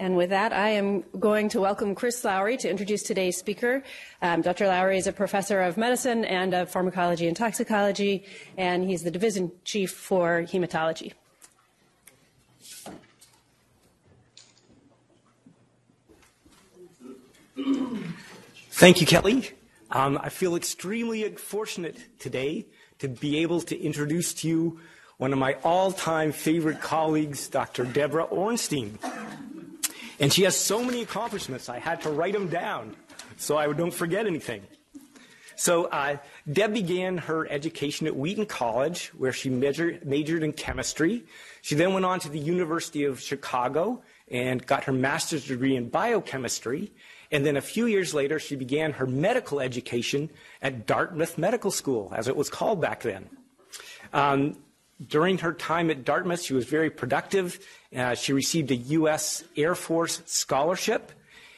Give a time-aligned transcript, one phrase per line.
[0.00, 3.82] And with that, I am going to welcome Chris Lowry to introduce today's speaker.
[4.22, 4.68] Um, Dr.
[4.68, 8.24] Lowry is a professor of medicine and of pharmacology and toxicology,
[8.56, 11.14] and he's the division chief for hematology.
[18.70, 19.50] Thank you, Kelly.
[19.90, 22.66] Um, I feel extremely fortunate today
[23.00, 24.80] to be able to introduce to you
[25.16, 27.84] one of my all-time favorite colleagues, Dr.
[27.84, 29.00] Deborah Ornstein.
[30.20, 32.96] And she has so many accomplishments, I had to write them down
[33.36, 34.62] so I don't forget anything.
[35.54, 36.18] So uh,
[36.50, 41.24] Deb began her education at Wheaton College, where she major, majored in chemistry.
[41.62, 45.88] She then went on to the University of Chicago and got her master's degree in
[45.88, 46.92] biochemistry.
[47.32, 50.30] And then a few years later, she began her medical education
[50.62, 53.28] at Dartmouth Medical School, as it was called back then.
[54.12, 54.56] Um,
[55.06, 57.58] during her time at Dartmouth, she was very productive.
[57.94, 59.44] Uh, she received a U.S.
[59.56, 61.12] Air Force scholarship,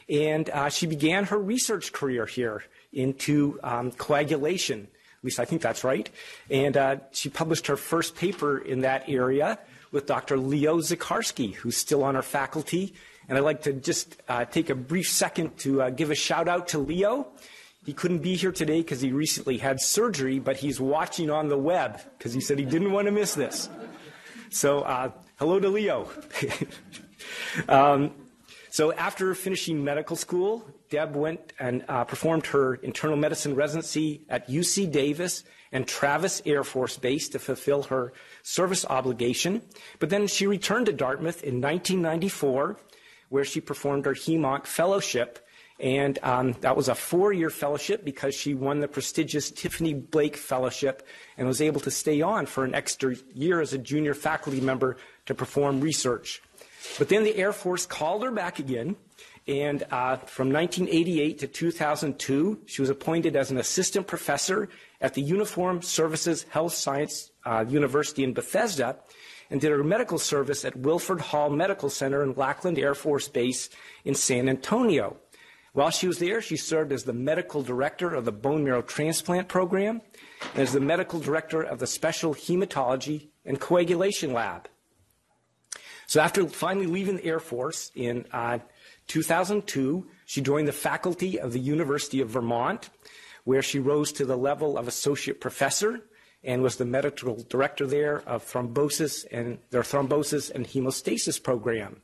[0.08, 4.88] and uh, she began her research career here into um, coagulation.
[5.20, 6.08] At least I think that's right.
[6.50, 9.58] And uh, she published her first paper in that area
[9.92, 10.38] with Dr.
[10.38, 12.94] Leo Zacharski, who's still on our faculty.
[13.28, 16.48] And I'd like to just uh, take a brief second to uh, give a shout
[16.48, 17.28] out to Leo.
[17.84, 21.56] He couldn't be here today because he recently had surgery, but he's watching on the
[21.56, 23.70] web because he said he didn't want to miss this.
[24.50, 26.10] So, uh, hello to Leo.
[27.68, 28.12] um,
[28.68, 34.48] so, after finishing medical school, Deb went and uh, performed her internal medicine residency at
[34.48, 35.42] UC Davis
[35.72, 39.62] and Travis Air Force Base to fulfill her service obligation.
[40.00, 42.76] But then she returned to Dartmouth in 1994,
[43.30, 45.46] where she performed her HEMONC fellowship
[45.80, 50.36] and um, that was a four year fellowship because she won the prestigious Tiffany Blake
[50.36, 51.06] Fellowship
[51.38, 54.98] and was able to stay on for an extra year as a junior faculty member
[55.26, 56.42] to perform research.
[56.98, 58.96] But then the Air Force called her back again.
[59.48, 64.68] And uh, from 1988 to 2002, she was appointed as an assistant professor
[65.00, 68.96] at the Uniform Services Health Science uh, University in Bethesda
[69.48, 73.70] and did her medical service at Wilford Hall Medical Center and Lackland Air Force Base
[74.04, 75.16] in San Antonio.
[75.72, 79.48] While she was there, she served as the medical director of the bone marrow transplant
[79.48, 80.02] program
[80.54, 84.68] and as the medical director of the special hematology and coagulation lab.
[86.06, 88.58] So after finally leaving the Air Force in uh,
[89.06, 92.90] 2002, she joined the faculty of the University of Vermont,
[93.44, 96.00] where she rose to the level of associate professor
[96.42, 102.00] and was the medical director there of thrombosis and their thrombosis and hemostasis program.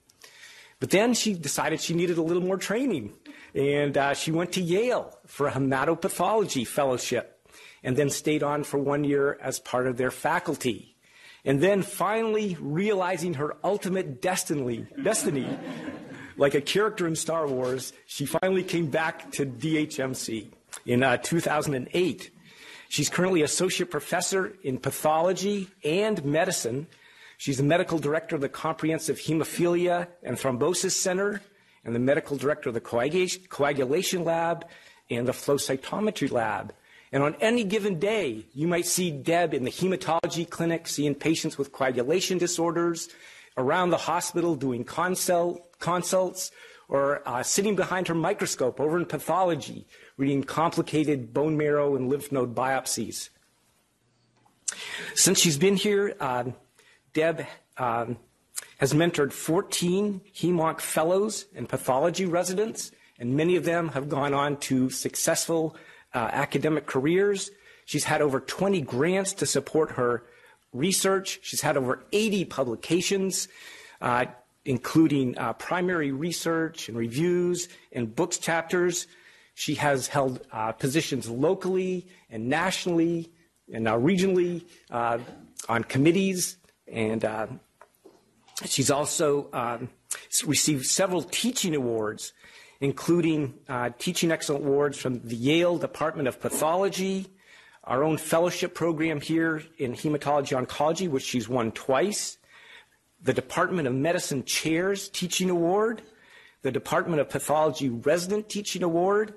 [0.78, 3.14] But then she decided she needed a little more training
[3.56, 7.48] and uh, she went to Yale for a hematopathology fellowship
[7.82, 10.94] and then stayed on for one year as part of their faculty.
[11.42, 15.48] And then finally realizing her ultimate destiny, destiny,
[16.36, 20.48] like a character in Star Wars, she finally came back to DHMC
[20.84, 22.30] in uh, 2008.
[22.88, 26.88] She's currently associate professor in pathology and medicine.
[27.38, 31.40] She's the medical director of the Comprehensive Hemophilia and Thrombosis Center
[31.86, 32.80] and the medical director of the
[33.48, 34.66] coagulation lab
[35.08, 36.74] and the flow cytometry lab.
[37.12, 41.56] And on any given day, you might see Deb in the hematology clinic seeing patients
[41.56, 43.08] with coagulation disorders,
[43.56, 46.50] around the hospital doing consult, consults,
[46.88, 49.86] or uh, sitting behind her microscope over in pathology,
[50.16, 53.30] reading complicated bone marrow and lymph node biopsies.
[55.14, 56.44] Since she's been here, uh,
[57.14, 57.46] Deb
[57.78, 58.18] um,
[58.78, 64.56] has mentored 14 HEMONC fellows and pathology residents, and many of them have gone on
[64.58, 65.76] to successful
[66.14, 67.50] uh, academic careers.
[67.86, 70.24] She's had over 20 grants to support her
[70.72, 71.38] research.
[71.42, 73.48] She's had over 80 publications,
[74.00, 74.26] uh,
[74.64, 79.06] including uh, primary research and reviews and books chapters.
[79.54, 83.30] She has held uh, positions locally and nationally
[83.72, 85.18] and now regionally uh,
[85.68, 87.46] on committees and uh,
[88.64, 89.90] She's also um,
[90.46, 92.32] received several teaching awards,
[92.80, 97.26] including uh, Teaching Excellent Awards from the Yale Department of Pathology,
[97.84, 102.38] our own fellowship program here in Hematology Oncology, which she's won twice,
[103.22, 106.02] the Department of Medicine Chairs Teaching Award,
[106.62, 109.34] the Department of Pathology Resident Teaching Award,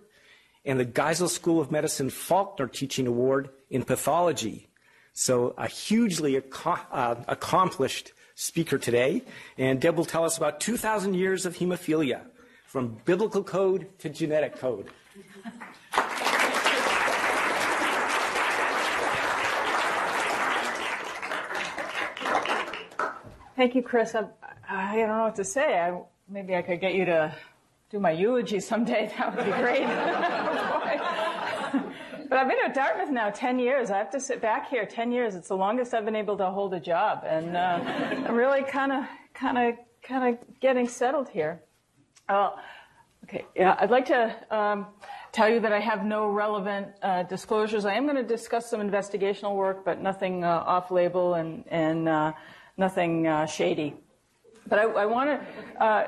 [0.65, 4.69] and the Geisel School of Medicine Faulkner Teaching Award in Pathology.
[5.13, 6.47] So a hugely ac-
[6.91, 9.21] uh, accomplished speaker today,
[9.57, 12.21] and Deb will tell us about 2,000 years of hemophilia,
[12.65, 14.89] from biblical code to genetic code.
[23.57, 24.15] Thank you, Chris.
[24.15, 24.25] I,
[24.69, 25.77] I, don't know what to say.
[25.77, 25.99] I
[26.29, 27.35] maybe I could get you to
[27.89, 29.11] do my eulogy someday.
[29.17, 29.81] That would be great.
[32.29, 33.89] but I've been at Dartmouth now 10 years.
[33.89, 35.35] I have to sit back here 10 years.
[35.35, 37.23] It's the longest I've been able to hold a job.
[37.25, 37.81] And uh,
[38.27, 41.63] I'm really kind of, kind of, kind of getting settled here.
[42.27, 42.51] Uh,
[43.23, 44.85] okay, yeah, I'd like to um,
[45.31, 47.85] tell you that I have no relevant uh, disclosures.
[47.85, 52.33] I am going to discuss some investigational work, but nothing uh, off-label and, and uh,
[52.77, 53.95] nothing uh, shady.
[54.67, 56.07] But I, I want to uh,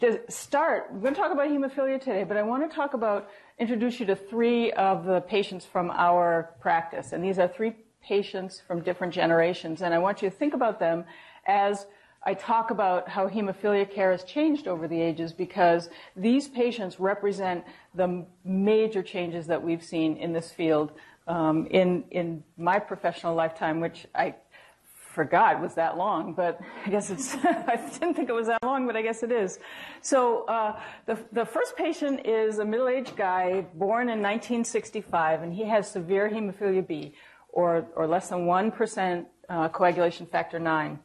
[0.00, 3.30] to start, we're going to talk about hemophilia today, but I want to talk about,
[3.58, 7.12] introduce you to three of the patients from our practice.
[7.12, 9.82] And these are three patients from different generations.
[9.82, 11.04] And I want you to think about them
[11.46, 11.86] as
[12.22, 17.64] I talk about how hemophilia care has changed over the ages because these patients represent
[17.94, 20.92] the major changes that we've seen in this field
[21.26, 24.34] um, in, in my professional lifetime, which I
[25.10, 28.86] forgot was that long, but I guess it's, I didn't think it was that long,
[28.86, 29.58] but I guess it is.
[30.02, 35.64] So uh, the, the first patient is a middle-aged guy born in 1965, and he
[35.64, 37.14] has severe hemophilia B,
[37.48, 40.98] or, or less than 1% uh, coagulation factor 9.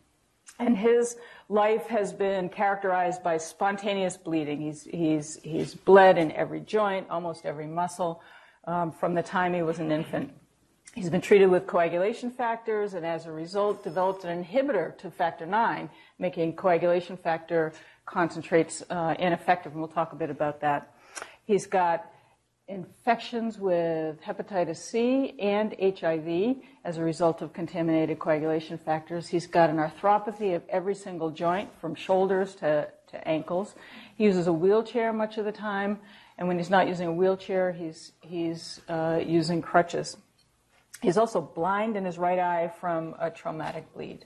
[0.59, 1.17] And his
[1.49, 4.61] life has been characterized by spontaneous bleeding.
[4.61, 8.21] He's, he's, he's bled in every joint, almost every muscle,
[8.65, 10.31] um, from the time he was an infant.
[10.95, 15.45] He's been treated with coagulation factors and as a result developed an inhibitor to factor
[15.45, 15.89] 9,
[16.19, 17.73] making coagulation factor
[18.05, 20.95] concentrates uh, ineffective, and we'll talk a bit about that.
[21.43, 22.09] He's got
[22.69, 29.27] infections with hepatitis C and HIV as a result of contaminated coagulation factors.
[29.27, 33.75] He's got an arthropathy of every single joint from shoulders to, to ankles.
[34.15, 35.99] He uses a wheelchair much of the time,
[36.37, 40.15] and when he's not using a wheelchair, he's, he's uh, using crutches.
[41.01, 44.25] He's also blind in his right eye from a traumatic bleed.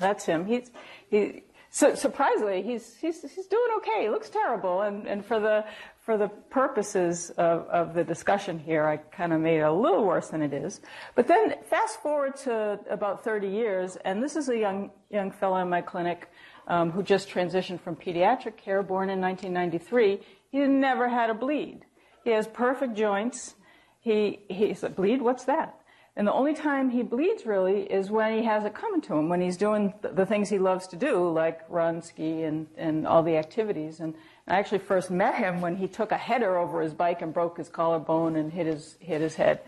[0.00, 0.46] That's him.
[0.46, 0.70] He's,
[1.10, 4.02] he, so surprisingly, he's, he's, he's doing okay.
[4.02, 4.82] He looks terrible.
[4.82, 5.64] And, and for, the,
[6.04, 10.04] for the purposes of, of the discussion here, I kind of made it a little
[10.04, 10.80] worse than it is.
[11.14, 15.56] But then fast forward to about 30 years, and this is a young, young fellow
[15.58, 16.30] in my clinic
[16.68, 20.20] um, who just transitioned from pediatric care, born in 1993.
[20.50, 21.86] He never had a bleed.
[22.24, 23.54] He has perfect joints
[24.02, 25.22] he, he said, bleed?
[25.22, 25.78] What's that?
[26.14, 29.30] And the only time he bleeds really is when he has it coming to him,
[29.30, 33.22] when he's doing the things he loves to do, like run, ski, and, and all
[33.22, 34.00] the activities.
[34.00, 34.14] And
[34.46, 37.56] I actually first met him when he took a header over his bike and broke
[37.56, 39.60] his collarbone and hit his, hit his head.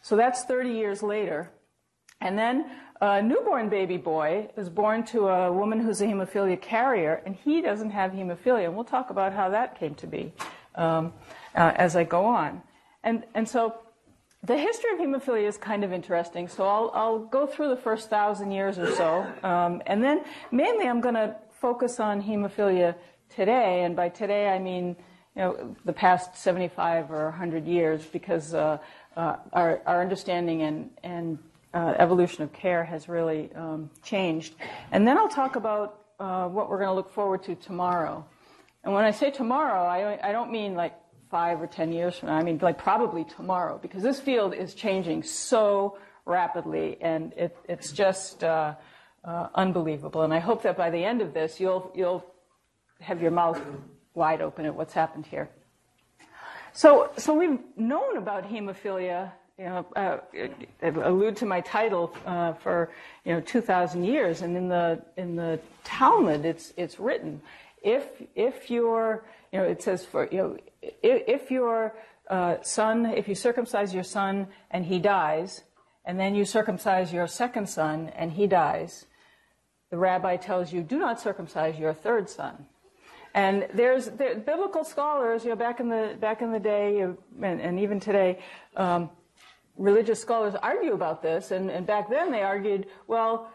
[0.00, 1.50] So that's 30 years later.
[2.22, 2.70] And then
[3.02, 7.60] a newborn baby boy is born to a woman who's a hemophilia carrier, and he
[7.60, 8.64] doesn't have hemophilia.
[8.64, 10.32] And we'll talk about how that came to be
[10.76, 11.12] um,
[11.54, 12.62] uh, as I go on.
[13.06, 13.76] And, and so
[14.42, 16.48] the history of hemophilia is kind of interesting.
[16.48, 19.26] So I'll, I'll go through the first thousand years or so.
[19.44, 22.96] Um, and then mainly I'm going to focus on hemophilia
[23.34, 23.84] today.
[23.84, 24.96] And by today, I mean,
[25.36, 28.78] you know, the past 75 or 100 years because uh,
[29.16, 31.38] uh, our, our understanding and, and
[31.74, 34.56] uh, evolution of care has really um, changed.
[34.90, 38.24] And then I'll talk about uh, what we're going to look forward to tomorrow.
[38.82, 40.94] And when I say tomorrow, I, I don't mean like
[41.36, 42.34] five or ten years from now.
[42.34, 47.92] I mean, like probably tomorrow, because this field is changing so rapidly, and it, it's
[47.92, 48.74] just uh,
[49.22, 50.22] uh, unbelievable.
[50.22, 52.24] And I hope that by the end of this, you'll you'll
[53.00, 53.60] have your mouth
[54.14, 55.50] wide open at what's happened here.
[56.72, 59.30] So, so we've known about hemophilia.
[59.58, 60.18] You know, uh,
[61.10, 62.90] allude to my title uh, for
[63.26, 67.42] you know 2,000 years, and in the in the Talmud, it's it's written
[67.82, 70.56] if if you're you know it says for you know
[71.02, 71.94] if your
[72.28, 75.62] uh, son, if you circumcise your son and he dies,
[76.04, 79.06] and then you circumcise your second son and he dies,
[79.90, 82.66] the rabbi tells you, do not circumcise your third son.
[83.34, 87.60] And there's there, biblical scholars, you know, back in the back in the day, and,
[87.60, 88.38] and even today,
[88.76, 89.10] um,
[89.76, 91.50] religious scholars argue about this.
[91.50, 93.50] And, and back then, they argued, well,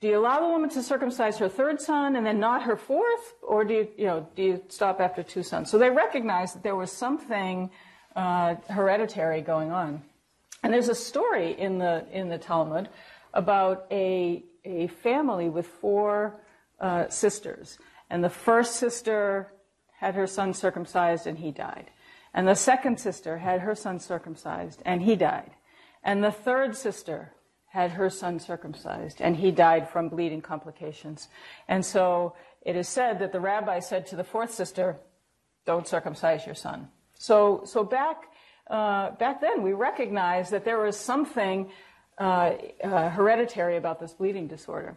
[0.00, 3.34] do you allow the woman to circumcise her third son and then not her fourth,
[3.42, 5.70] or do you, you know, do you stop after two sons?
[5.70, 7.70] So they recognized that there was something
[8.14, 10.02] uh, hereditary going on.
[10.62, 12.88] And there's a story in the in the Talmud
[13.34, 16.40] about a a family with four
[16.80, 17.78] uh, sisters,
[18.10, 19.52] and the first sister
[19.98, 21.90] had her son circumcised and he died,
[22.34, 25.52] and the second sister had her son circumcised and he died,
[26.02, 27.32] and the third sister
[27.68, 31.28] had her son circumcised, and he died from bleeding complications.
[31.68, 34.96] And so it is said that the rabbi said to the fourth sister,
[35.66, 38.28] "Don't circumcise your son." So, so back
[38.68, 41.70] uh, back then, we recognized that there was something
[42.18, 44.96] uh, uh, hereditary about this bleeding disorder.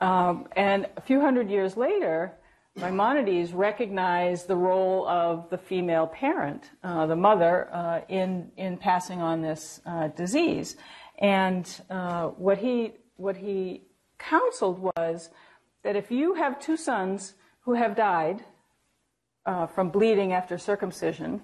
[0.00, 2.32] Um, and a few hundred years later,
[2.76, 9.20] Maimonides recognized the role of the female parent, uh, the mother, uh, in, in passing
[9.20, 10.76] on this uh, disease.
[11.20, 13.82] And uh, what, he, what he
[14.18, 15.30] counseled was
[15.82, 18.44] that if you have two sons who have died
[19.46, 21.42] uh, from bleeding after circumcision,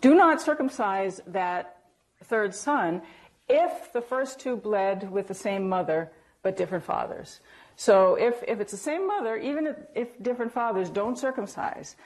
[0.00, 1.78] do not circumcise that
[2.22, 3.02] third son
[3.48, 6.10] if the first two bled with the same mother
[6.42, 7.40] but different fathers.
[7.76, 11.96] So if, if it's the same mother, even if, if different fathers don't circumcise,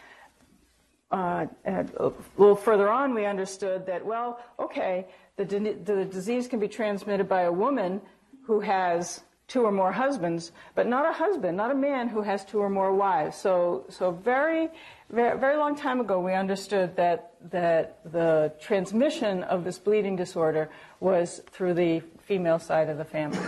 [1.11, 5.07] uh, a little further on, we understood that, well, okay,
[5.39, 8.01] the, the disease can be transmitted by a woman
[8.45, 12.45] who has two or more husbands, but not a husband, not a man who has
[12.45, 13.37] two or more wives.
[13.37, 14.69] So, so very,
[15.11, 20.69] very, very long time ago, we understood that, that the transmission of this bleeding disorder
[21.01, 23.39] was through the female side of the family.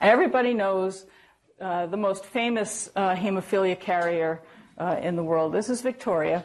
[0.00, 1.06] And everybody knows
[1.60, 4.42] uh, the most famous uh, hemophilia carrier
[4.78, 5.52] uh, in the world.
[5.52, 6.44] This is Victoria.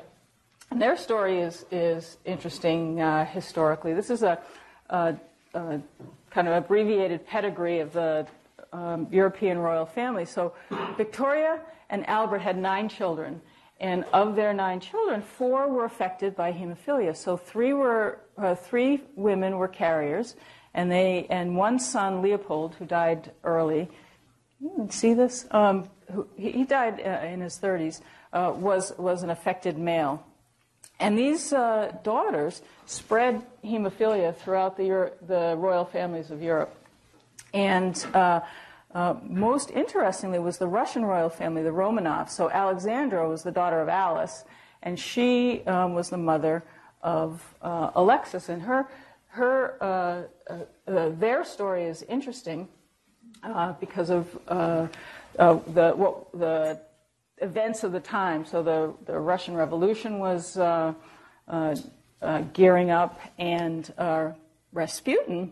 [0.72, 3.94] And their story is, is interesting uh, historically.
[3.94, 4.40] This is a,
[4.90, 5.16] a,
[5.54, 5.82] a,
[6.30, 8.28] kind of abbreviated pedigree of the
[8.72, 10.26] um, European royal family.
[10.26, 10.54] So
[10.96, 11.60] Victoria
[11.90, 13.42] and Albert had nine children.
[13.80, 17.16] And of their nine children, four were affected by hemophilia.
[17.16, 20.36] So three were uh, three women were carriers,
[20.74, 23.90] and they and one son, Leopold, who died early.
[24.90, 25.46] See this?
[25.52, 28.02] Um, who, he died uh, in his 30s.
[28.34, 30.26] Uh, was was an affected male,
[31.00, 36.76] and these uh, daughters spread hemophilia throughout the Euro- the royal families of Europe.
[37.54, 38.42] And uh,
[38.94, 42.32] uh, most interestingly was the Russian royal family, the Romanovs.
[42.32, 44.44] So Alexandra was the daughter of Alice,
[44.84, 46.64] and she um, was the mother
[47.02, 48.50] of uh, Alexis.
[48.50, 48.88] And her,
[49.28, 52.68] her, uh, uh, their story is interesting
[53.80, 56.80] because of the, what, the
[57.42, 58.46] events of the time.
[58.46, 60.58] So the, the Russian Revolution was
[62.54, 63.94] gearing up, and
[64.72, 65.52] Rasputin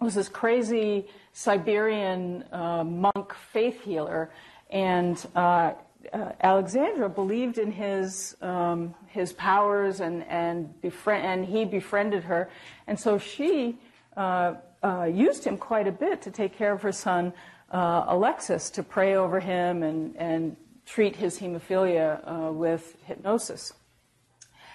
[0.00, 4.30] was this crazy Siberian uh, monk faith healer,
[4.70, 5.72] and uh,
[6.12, 12.48] uh, Alexandra believed in his um, his powers, and and, befriend, and he befriended her,
[12.86, 13.78] and so she
[14.16, 17.32] uh, uh, used him quite a bit to take care of her son
[17.72, 20.56] uh, Alexis, to pray over him and and
[20.88, 23.72] treat his hemophilia with hypnosis.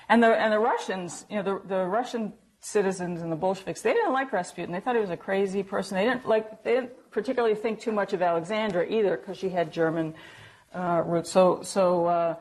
[0.10, 3.94] And the and the Russians, you know, the the Russian citizens and the Bolsheviks, they
[3.94, 4.72] didn't like Rasputin.
[4.72, 5.98] They thought he was a crazy person.
[5.98, 9.72] They didn't like, they didn't particularly think too much of Alexandra either because she had
[9.72, 10.14] German
[10.74, 11.30] uh, roots.
[11.30, 12.36] So, so uh,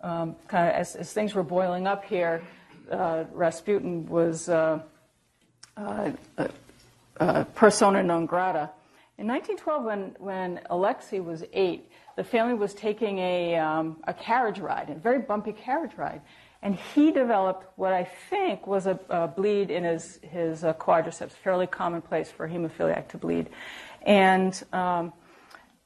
[0.00, 2.42] um, kind of as, as, things were boiling up here,
[2.88, 4.80] uh, Rasputin was uh,
[5.76, 6.12] uh,
[7.18, 8.70] uh, persona non grata.
[9.16, 14.58] In 1912, when, when Alexei was eight, the family was taking a, um, a carriage
[14.58, 16.20] ride, a very bumpy carriage ride.
[16.62, 21.30] And he developed what I think was a, a bleed in his, his uh, quadriceps,
[21.30, 23.50] fairly commonplace for a hemophiliac to bleed.
[24.02, 25.12] And um,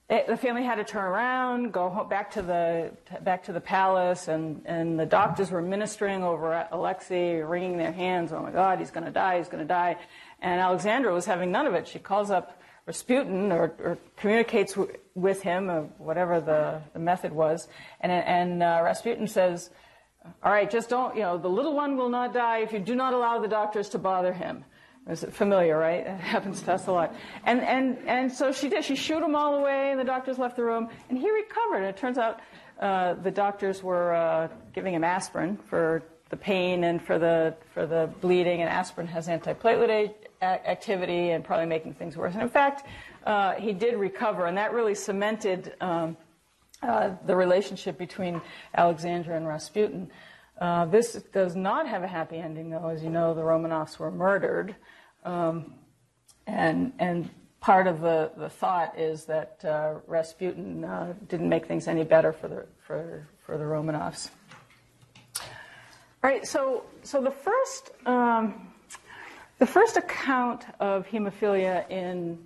[0.08, 3.60] it, the family had to turn around, go home, back to the back to the
[3.60, 8.32] palace, and, and the doctors were ministering over Alexei, wringing their hands.
[8.32, 9.36] Oh my God, he's going to die!
[9.36, 9.96] He's going to die!
[10.40, 11.86] And Alexandra was having none of it.
[11.86, 12.57] She calls up
[12.88, 17.68] Rasputin or, or communicates w- with him, or whatever the, the method was,
[18.00, 19.70] and and uh, Rasputin says
[20.42, 22.94] all right, just don't, you know, the little one will not die if you do
[22.94, 24.64] not allow the doctors to bother him.
[25.08, 26.06] Is it familiar, right?
[26.06, 27.14] It happens to us a lot.
[27.44, 28.84] And, and, and so she did.
[28.84, 31.78] She shooed them all away, and the doctors left the room, and he recovered.
[31.78, 32.40] And it turns out
[32.78, 37.86] uh, the doctors were uh, giving him aspirin for the pain and for the, for
[37.86, 42.34] the bleeding, and aspirin has antiplatelet activity and probably making things worse.
[42.34, 42.86] And in fact,
[43.24, 45.74] uh, he did recover, and that really cemented.
[45.80, 46.16] Um,
[46.82, 48.40] uh, the relationship between
[48.76, 50.08] Alexandra and Rasputin.
[50.60, 52.86] Uh, this does not have a happy ending, though.
[52.86, 54.76] As you know, the Romanovs were murdered.
[55.24, 55.74] Um,
[56.46, 57.30] and, and
[57.60, 62.32] part of the, the thought is that uh, Rasputin uh, didn't make things any better
[62.32, 64.30] for the, for, for the Romanovs.
[65.36, 68.67] All right, so, so the, first, um,
[69.58, 72.38] the first account of hemophilia in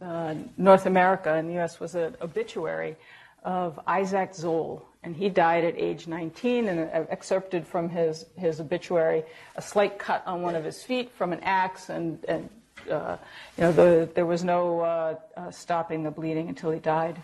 [0.00, 2.96] uh, North America, in the U.S., was an obituary
[3.44, 6.68] of Isaac Zoll, and he died at age 19.
[6.68, 9.24] And excerpted from his, his obituary,
[9.56, 12.48] a slight cut on one of his feet from an axe, and, and
[12.90, 13.16] uh,
[13.56, 17.22] you know the, there was no uh, uh, stopping the bleeding until he died.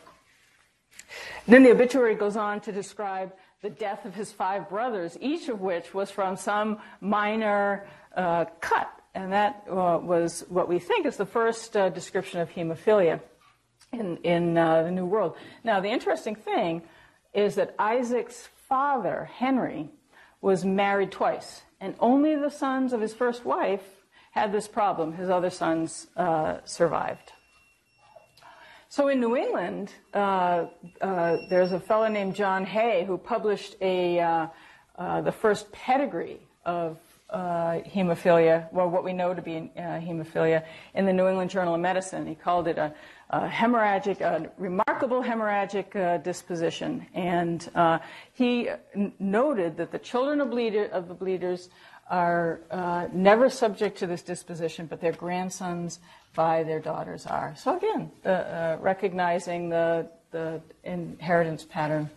[1.46, 3.32] And then the obituary goes on to describe
[3.62, 8.90] the death of his five brothers, each of which was from some minor uh, cut,
[9.14, 13.20] and that uh, was what we think is the first uh, description of hemophilia.
[13.92, 15.36] in, in uh, the New World.
[15.64, 16.82] Now, the interesting thing
[17.32, 19.90] is that Isaac's father, Henry,
[20.40, 23.82] was married twice, and only the sons of his first wife
[24.32, 25.14] had this problem.
[25.14, 27.32] His other sons uh, survived.
[28.90, 30.66] So in New England, uh,
[31.00, 34.48] uh, there's a fellow named John Hay who published a,
[34.98, 36.98] the first pedigree of
[37.30, 41.80] uh, hemophilia, well, what we know to be hemophilia, in the New England Journal of
[41.80, 42.26] Medicine.
[42.26, 42.94] He called it a,
[43.30, 47.06] a hemorrhagic, a remarkable hemorrhagic disposition.
[47.14, 47.68] And
[48.32, 51.68] he n- noted that the children of, bleeder, of the bleeders
[52.10, 56.00] are uh, never subject to this disposition, but their grandsons
[56.34, 57.54] by their daughters are.
[57.56, 62.10] So again, the, uh, recognizing the, the inheritance pattern.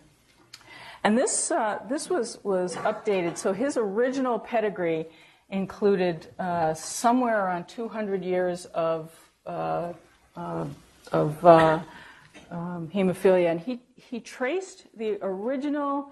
[1.04, 3.36] And this, uh, this was, was updated.
[3.36, 5.06] So his original pedigree
[5.50, 9.10] included uh, somewhere around 200 years of,
[9.44, 9.92] uh,
[10.36, 10.64] uh,
[11.10, 13.50] of um, hemophilia.
[13.50, 16.10] And he, he traced the original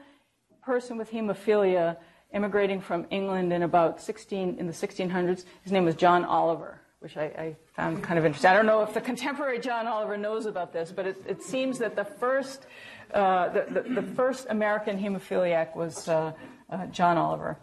[0.62, 1.96] person with hemophilia
[2.32, 5.44] immigrating from England in about 16 in the 1600s.
[5.62, 8.50] His name was John Oliver, which I, I found kind of interesting.
[8.50, 11.78] I don't know if the contemporary John Oliver knows about this, but it, it seems
[11.78, 12.66] that the first
[13.14, 16.32] uh, the, the, the, first American hemophiliac was uh,
[16.70, 17.58] uh, John Oliver.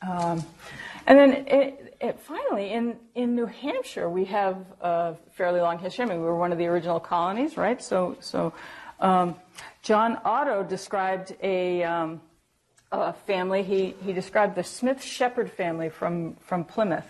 [0.00, 0.44] Um,
[1.06, 6.04] and then it, it, finally, in, in New Hampshire, we have a fairly long history.
[6.04, 7.82] I mean, we were one of the original colonies, right?
[7.82, 8.52] So, so
[9.00, 9.36] um,
[9.82, 12.20] John Otto described a, um,
[12.92, 13.62] uh, family.
[13.62, 17.06] He, he described the Smith Shepherd family from, from Plymouth.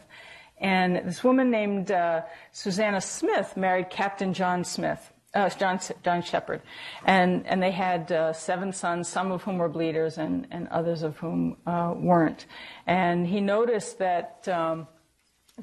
[0.58, 2.22] And this woman named uh,
[2.52, 6.62] Susanna Smith married Captain John Smith, uh, John, John Shepherd.
[7.04, 11.02] And, and they had uh, seven sons, some of whom were bleeders and, and others
[11.02, 12.46] of whom uh, weren't.
[12.86, 14.86] And he noticed that um,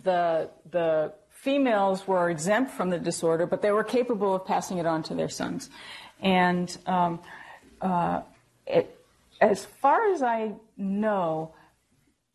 [0.04, 4.86] the, the females were exempt from the disorder, but they were capable of passing it
[4.86, 5.70] on to their sons.
[6.22, 7.20] And um,
[7.82, 8.22] uh,
[8.68, 8.96] it,
[9.40, 11.54] as far as I know,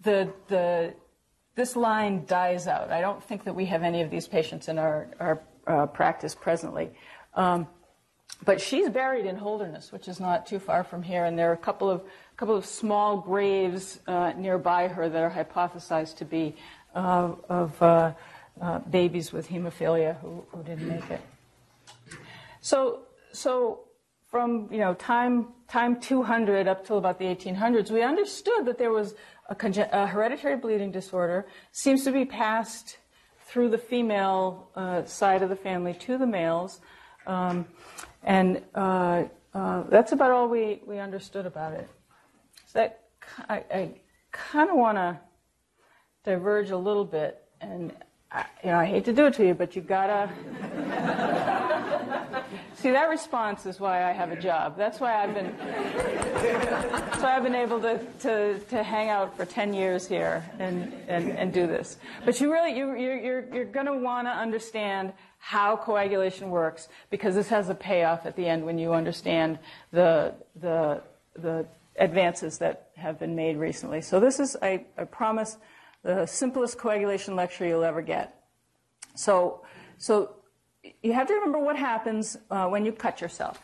[0.01, 0.95] the, the,
[1.55, 2.91] this line dies out.
[2.91, 6.35] I don't think that we have any of these patients in our, our uh, practice
[6.35, 6.91] presently.
[7.35, 7.67] Um,
[8.45, 11.55] but she's buried in Holderness, which is not too far from here, and there are
[11.55, 12.03] a couple of,
[12.37, 16.55] couple of small graves uh, nearby her that are hypothesized to be
[16.95, 18.13] uh, of uh,
[18.91, 21.21] babies with hemophilia who, who didn't make it.
[22.61, 23.01] So,
[23.33, 23.81] so
[24.31, 28.91] from you know time time 200 up till about the 1800s, we understood that there
[28.91, 29.15] was
[29.49, 29.57] a,
[29.93, 32.99] a hereditary bleeding disorder seems to be passed
[33.47, 36.81] through the female uh, side of the family to the males,
[37.27, 37.67] um,
[38.23, 41.89] and uh, uh, that's about all we, we understood about it.
[42.67, 43.05] So that
[43.49, 43.91] I, I
[44.33, 45.19] kind of want to
[46.25, 47.93] diverge a little bit, and
[48.33, 50.31] I, you know I hate to do it to you, but you gotta.
[52.85, 54.77] See, that response is why I have a job.
[54.77, 55.47] That's why I've been,
[57.23, 61.31] why I've been able to, to, to hang out for 10 years here and, and,
[61.31, 61.97] and do this.
[62.27, 66.89] But you really, you, you're, you're, you're going to want to understand how coagulation works
[67.11, 69.59] because this has a payoff at the end when you understand
[69.93, 71.03] the, the,
[71.37, 74.01] the advances that have been made recently.
[74.01, 75.59] So this is, I, I promise,
[76.03, 78.43] the simplest coagulation lecture you'll ever get.
[79.17, 79.61] So,
[79.99, 80.35] so
[81.03, 83.61] you have to remember what happens uh, when you cut yourself.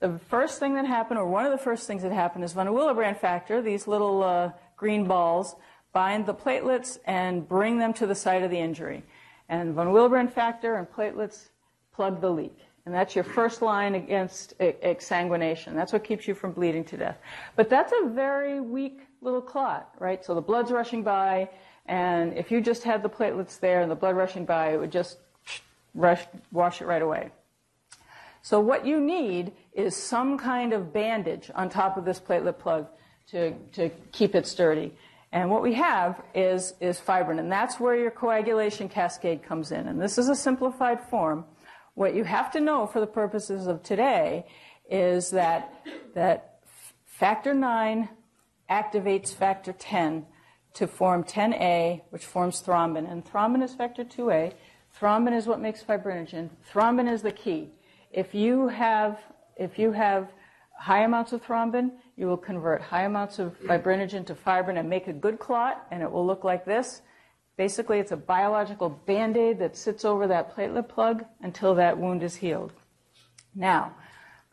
[0.00, 2.66] The first thing that happened, or one of the first things that happened, is von
[2.66, 5.56] Willebrand factor, these little uh, green balls,
[5.94, 9.02] bind the platelets and bring them to the site of the injury.
[9.48, 11.48] And von Willebrand factor and platelets
[11.92, 12.56] plug the leak.
[12.84, 15.74] And that's your first line against exsanguination.
[15.74, 17.18] That's what keeps you from bleeding to death.
[17.54, 20.24] But that's a very weak little clot, right?
[20.24, 21.48] So the blood's rushing by,
[21.86, 24.90] and if you just had the platelets there and the blood rushing by, it would
[24.90, 25.18] just
[25.94, 27.30] rush, wash it right away.
[28.42, 32.88] So what you need is some kind of bandage on top of this platelet plug
[33.30, 34.92] to, to keep it sturdy.
[35.32, 39.88] And what we have is, is fibrin, and that's where your coagulation cascade comes in.
[39.88, 41.46] And this is a simplified form.
[41.94, 44.46] What you have to know for the purposes of today
[44.90, 45.72] is that,
[46.14, 46.58] that
[47.06, 48.10] factor 9
[48.70, 50.26] activates factor 10
[50.74, 53.10] to form 10A, which forms thrombin.
[53.10, 54.52] And thrombin is factor 2A.
[55.00, 56.50] Thrombin is what makes fibrinogen.
[56.70, 57.70] Thrombin is the key.
[58.10, 59.18] If you have,
[59.56, 60.30] if you have
[60.78, 65.08] high amounts of thrombin, you will convert high amounts of fibrinogen to fibrin and make
[65.08, 67.02] a good clot, and it will look like this.
[67.56, 72.22] Basically, it's a biological band aid that sits over that platelet plug until that wound
[72.22, 72.72] is healed.
[73.54, 73.94] Now,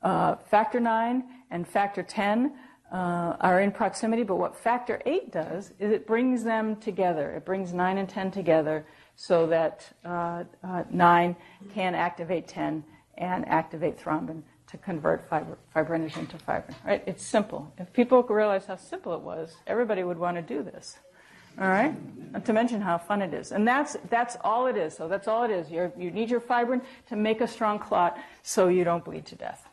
[0.03, 2.53] uh, factor 9 and factor 10
[2.91, 2.95] uh,
[3.39, 7.31] are in proximity, but what factor 8 does is it brings them together.
[7.31, 11.35] It brings 9 and 10 together so that uh, uh, 9
[11.73, 12.83] can activate 10
[13.17, 16.75] and activate thrombin to convert fibr- fibrinogen to fibrin.
[16.85, 17.03] Right?
[17.05, 17.71] It's simple.
[17.77, 20.97] If people realize how simple it was, everybody would want to do this.
[21.59, 21.93] All right?
[22.31, 23.51] Not to mention how fun it is.
[23.51, 24.95] And that's, that's all it is.
[24.95, 25.69] So that's all it is.
[25.69, 29.35] You're, you need your fibrin to make a strong clot so you don't bleed to
[29.35, 29.67] death.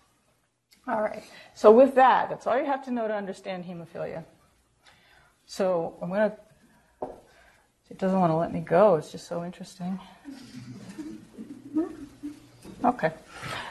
[0.89, 1.23] All right.
[1.55, 4.25] So with that, that's all you have to know to understand hemophilia.
[5.47, 6.37] So I'm going to.
[7.89, 8.97] It doesn't want to let me go.
[8.97, 10.01] It's just so interesting.
[12.85, 13.11] Okay.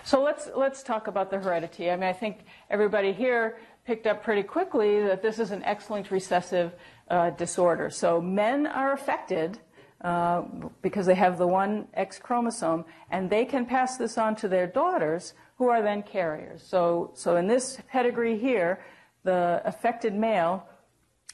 [0.05, 1.89] So let's let's talk about the heredity.
[1.89, 6.11] I mean, I think everybody here picked up pretty quickly that this is an X-linked
[6.11, 6.73] recessive
[7.09, 7.89] uh, disorder.
[7.89, 9.57] So men are affected
[10.01, 10.43] uh,
[10.83, 14.67] because they have the one X chromosome, and they can pass this on to their
[14.67, 16.61] daughters, who are then carriers.
[16.61, 18.85] So, so in this pedigree here,
[19.23, 20.67] the affected male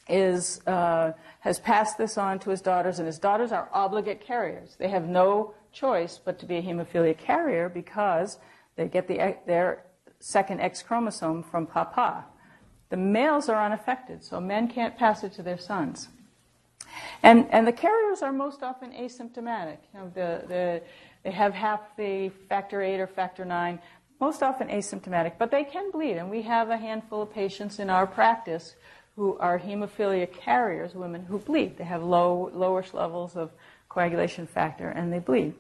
[0.08, 4.78] is, uh, has passed this on to his daughters, and his daughters are obligate carriers.
[4.80, 8.38] They have no choice but to be a hemophilia carrier because
[8.76, 9.84] they get the, their
[10.20, 12.26] second X chromosome from papa.
[12.90, 16.10] The males are unaffected, so men can't pass it to their sons.
[17.24, 19.78] And, and the carriers are most often asymptomatic.
[19.94, 20.82] You know, the, the,
[21.24, 23.80] they have half the factor 8 or factor 9,
[24.20, 26.18] most often asymptomatic, but they can bleed.
[26.18, 28.76] And we have a handful of patients in our practice
[29.16, 31.78] who are hemophilia carriers, women who bleed.
[31.78, 33.52] They have low, lowish levels of
[33.90, 35.54] coagulation factor and they bleed.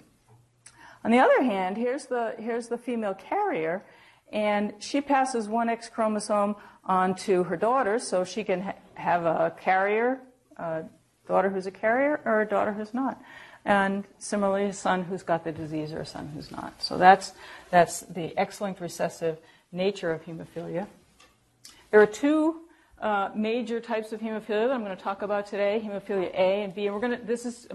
[1.03, 3.83] On the other hand, here's the, here's the female carrier,
[4.31, 9.25] and she passes one X chromosome on to her daughter, so she can ha- have
[9.25, 10.19] a carrier,
[10.57, 10.83] a
[11.27, 13.21] daughter who's a carrier, or a daughter who's not.
[13.65, 16.81] And similarly, a son who's got the disease or a son who's not.
[16.81, 17.33] So that's,
[17.69, 19.37] that's the X-linked recessive
[19.71, 20.87] nature of hemophilia.
[21.91, 22.61] There are two
[22.99, 26.73] uh, major types of hemophilia that I'm going to talk about today: hemophilia A and
[26.73, 26.85] B.
[26.85, 27.25] And we're going to.
[27.25, 27.67] This is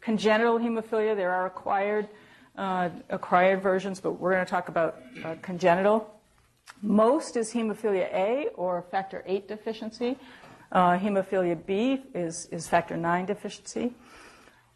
[0.00, 1.16] congenital hemophilia.
[1.16, 2.08] There are acquired
[2.56, 6.12] uh, acquired versions, but we're going to talk about uh, congenital.
[6.82, 10.16] Most is hemophilia A or factor 8 deficiency.
[10.72, 13.92] Uh, hemophilia B is, is factor 9 deficiency.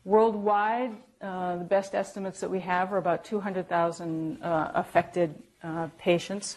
[0.05, 6.57] Worldwide, uh, the best estimates that we have are about 200,000 uh, affected uh, patients,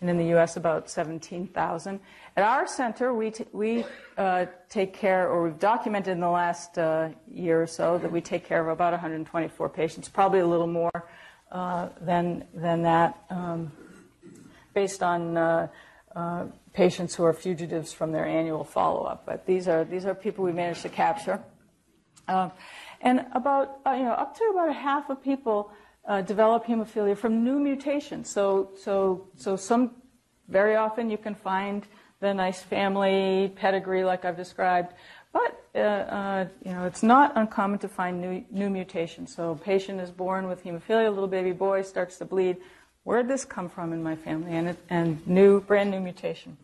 [0.00, 2.00] and in the U.S., about 17,000.
[2.36, 3.84] At our center, we, t- we
[4.16, 8.20] uh, take care, or we've documented in the last uh, year or so, that we
[8.20, 11.08] take care of about 124 patients, probably a little more
[11.52, 13.72] uh, than, than that, um,
[14.72, 15.68] based on
[16.72, 19.26] patients who are fugitives from their annual follow up.
[19.26, 21.40] But these are, these are people we managed to capture.
[22.28, 22.52] Um,
[23.00, 25.72] and about, uh, you know, up to about a half of people
[26.06, 28.28] uh, develop hemophilia from new mutations.
[28.28, 29.92] So, so, so some,
[30.48, 31.86] very often you can find
[32.20, 34.92] the nice family pedigree like I've described,
[35.32, 39.34] but, uh, uh, you know, it's not uncommon to find new, new mutations.
[39.34, 42.56] So a patient is born with hemophilia, little baby boy starts to bleed.
[43.04, 44.52] Where did this come from in my family?
[44.54, 46.56] And, and new, brand new mutation.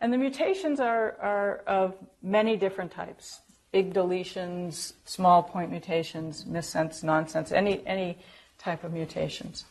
[0.00, 7.04] And the mutations are, are of many different types big deletions, small point mutations, missense,
[7.04, 8.16] nonsense, any, any
[8.58, 9.64] type of mutations.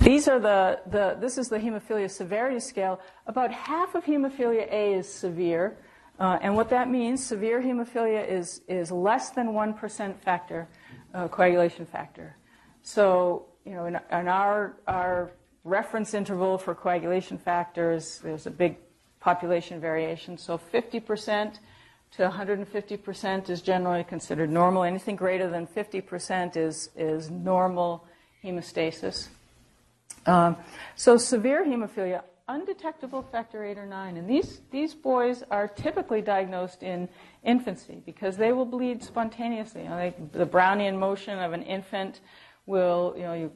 [0.00, 3.00] These are the, the, this is the hemophilia severity scale.
[3.26, 5.76] About half of hemophilia A is severe.
[6.18, 10.68] Uh, and what that means, severe hemophilia is, is less than 1% factor,
[11.14, 12.36] uh, coagulation factor.
[12.82, 15.30] So, you know, in, in our, our
[15.64, 18.76] reference interval for coagulation factors, there's a big
[19.20, 20.38] population variation.
[20.38, 21.58] So 50%
[22.12, 24.82] to 150% is generally considered normal.
[24.82, 28.04] Anything greater than 50% is, is normal
[28.42, 29.28] hemostasis.
[30.26, 30.56] Um,
[30.96, 34.16] so severe hemophilia, undetectable factor 8 or 9.
[34.16, 37.08] And these, these boys are typically diagnosed in
[37.44, 39.82] infancy because they will bleed spontaneously.
[39.82, 42.20] You know, they, the Brownian motion of an infant
[42.66, 43.52] will, you know, you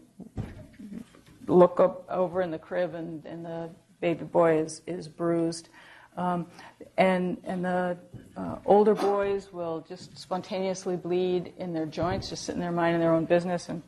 [1.46, 5.68] look up over in the crib and, and the baby boy is, is bruised.
[6.16, 6.46] Um,
[6.98, 7.96] and and the
[8.36, 13.14] uh, older boys will just spontaneously bleed in their joints, just sitting there minding their
[13.14, 13.82] own business, and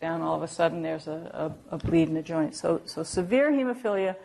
[0.00, 2.54] down all of a sudden there's a, a, a bleed in the joint.
[2.54, 4.16] So, so severe hemophilia,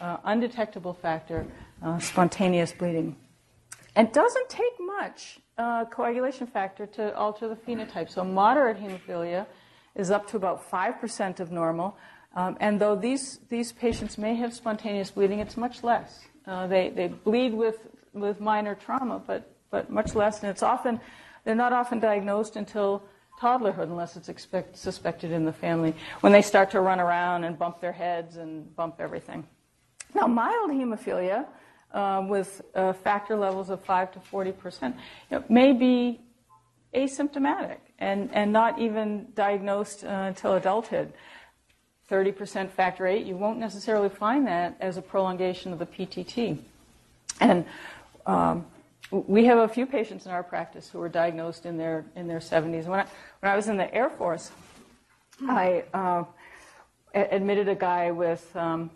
[0.00, 1.46] uh, undetectable factor,
[1.82, 3.16] uh, spontaneous bleeding.
[3.96, 8.10] And doesn't take much uh, coagulation factor to alter the phenotype.
[8.10, 9.46] So moderate hemophilia
[9.94, 11.96] is up to about 5% of normal.
[12.34, 16.24] Um, and though these, these patients may have spontaneous bleeding, it's much less.
[16.46, 17.78] Uh, they, they bleed with,
[18.12, 20.42] with minor trauma, but, but much less.
[20.42, 21.00] And it's often,
[21.44, 23.02] they're not often diagnosed until
[23.40, 27.58] toddlerhood unless it's expect, suspected in the family, when they start to run around and
[27.58, 29.46] bump their heads and bump everything.
[30.14, 31.46] Now, mild hemophilia
[31.92, 34.96] uh, with uh, factor levels of 5 to 40 percent
[35.30, 36.20] you know, may be
[36.94, 37.78] asymptomatic.
[37.98, 41.12] and, and not even diagnosed uh, until adulthood.
[42.10, 46.58] 30% factor VIII, you won't necessarily find that as a prolongation of the PTT.
[47.40, 47.64] And
[48.26, 48.66] um,
[49.10, 52.38] we have a few patients in our practice who were diagnosed in their in their
[52.38, 52.86] 70s.
[52.86, 53.06] When I,
[53.40, 54.50] when I was in the Air Force,
[55.48, 56.24] I uh,
[57.14, 58.90] admitted a guy with um,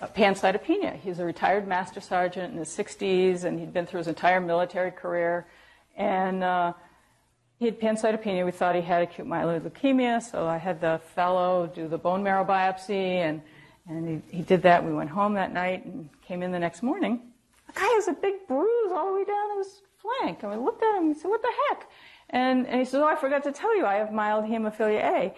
[0.00, 0.98] pancytopenia.
[1.00, 4.90] He's a retired master sergeant in his 60s, and he'd been through his entire military
[4.90, 5.46] career.
[5.96, 6.72] And uh,
[7.62, 8.44] he had pancytopenia.
[8.44, 12.20] We thought he had acute myeloid leukemia, so I had the fellow do the bone
[12.20, 13.40] marrow biopsy, and,
[13.88, 14.84] and he, he did that.
[14.84, 17.20] We went home that night and came in the next morning.
[17.68, 20.42] The guy has a big bruise all the way down his flank.
[20.42, 21.88] And we looked at him and said, What the heck?
[22.30, 25.34] And, and he said, Oh, I forgot to tell you, I have mild hemophilia A.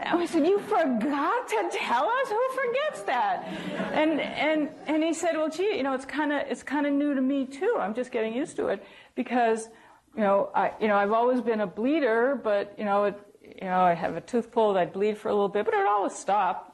[0.00, 2.28] And we said, You forgot to tell us?
[2.28, 3.44] Who forgets that?
[3.92, 6.92] And, and, and he said, Well, gee, you know, it's kind of it's kind of
[6.92, 7.76] new to me, too.
[7.78, 9.68] I'm just getting used to it because,
[10.16, 13.66] you know, I, you know, I've always been a bleeder, but, you know, it, you
[13.66, 15.88] know, I have a tooth pulled, I'd bleed for a little bit, but it would
[15.88, 16.66] always stop.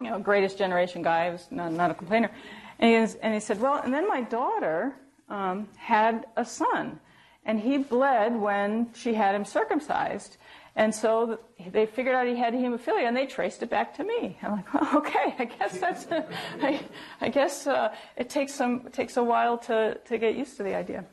[0.00, 2.30] You know, greatest generation guy, I was not, not a complainer.
[2.78, 4.94] And he, and he said, Well, and then my daughter
[5.28, 7.00] um, had a son,
[7.44, 10.36] and he bled when she had him circumcised.
[10.74, 11.38] And so
[11.72, 14.36] they figured out he had hemophilia, and they traced it back to me.
[14.42, 16.06] I'm like, well, okay, I guess that's,
[16.62, 16.80] I,
[17.22, 20.62] I guess uh, it takes some, it takes a while to, to get used to
[20.62, 21.06] the idea.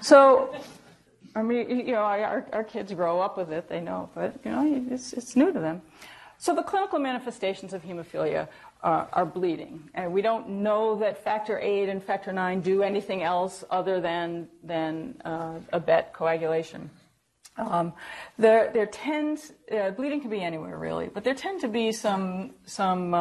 [0.00, 0.54] So,
[1.34, 4.50] I mean, you know, our, our kids grow up with it, they know, but you
[4.50, 5.82] know, it's, it's new to them.
[6.38, 8.48] So the clinical manifestations of hemophilia
[8.82, 9.90] uh, are bleeding.
[9.92, 14.48] And we don't know that factor VIII and factor IX do anything else other than,
[14.64, 16.88] than uh, abet coagulation.
[17.58, 17.92] Um,
[18.38, 22.52] there, there tends, uh, bleeding can be anywhere really, but there tend to be some,
[22.64, 23.12] some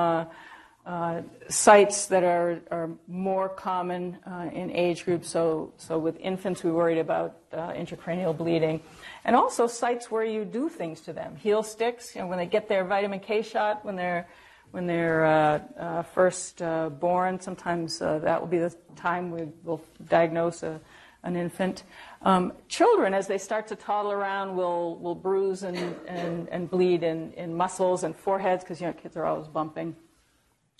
[0.86, 5.30] uh, uh, sites that are, are more common uh, in age groups.
[5.30, 8.82] So, so with infants, we worried about intracranial bleeding.
[9.26, 11.36] And also sites where you do things to them.
[11.36, 14.28] Heel sticks, you know, when they get their vitamin K shot, when they're
[14.72, 17.40] when they're uh, uh, first uh, born.
[17.40, 20.80] Sometimes uh, that will be the time we will diagnose a,
[21.24, 21.84] an infant.
[22.22, 27.04] Um, children, as they start to toddle around, will, will bruise and, and, and bleed
[27.04, 29.96] in, in muscles and foreheads because you know kids are always bumping.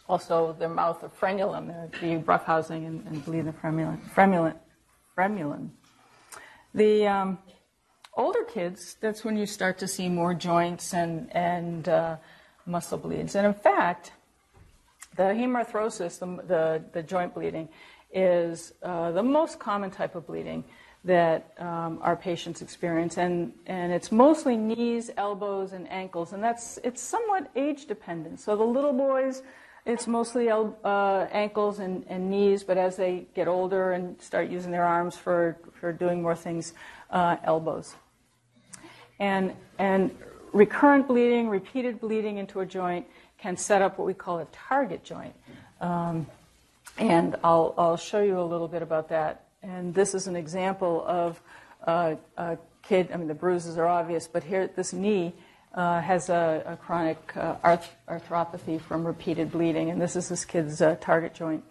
[0.10, 1.68] Also, the mouth of frenulum,
[2.02, 4.58] the roughhousing and, and bleed the frenulum,
[5.16, 5.70] frenulum.
[6.74, 7.38] The um,
[8.16, 12.18] older kids, that's when you start to see more joints and, and uh,
[12.66, 13.36] muscle bleeds.
[13.36, 14.14] And in fact,
[15.16, 17.70] the hemarthrosis, the, the, the joint bleeding,
[18.12, 20.64] is uh, the most common type of bleeding
[21.04, 26.78] that um, our patients experience, and, and it's mostly knees, elbows, and ankles, and that's
[26.84, 28.40] it's somewhat age dependent.
[28.40, 29.44] So the little boys,
[29.90, 34.72] it's mostly uh, ankles and, and, knees, but as they get older and start using
[34.72, 36.74] their arms for, for doing more things,
[37.10, 37.96] uh, elbows.
[39.20, 40.16] And, and
[40.54, 43.08] recurrent bleeding, repeated bleeding into a joint
[43.40, 45.34] can set up what we call a target joint.
[45.82, 46.28] Um,
[47.00, 49.46] and I'll, I'll show you a little bit about that.
[49.64, 51.42] And this is an example of
[51.88, 55.34] uh, a kid, I mean, the bruises are obvious, but here, at this knee
[55.74, 60.46] uh, has a, a chronic uh, arth- arthropathy from repeated bleeding, and this is this
[60.46, 61.64] kid's uh, target joint.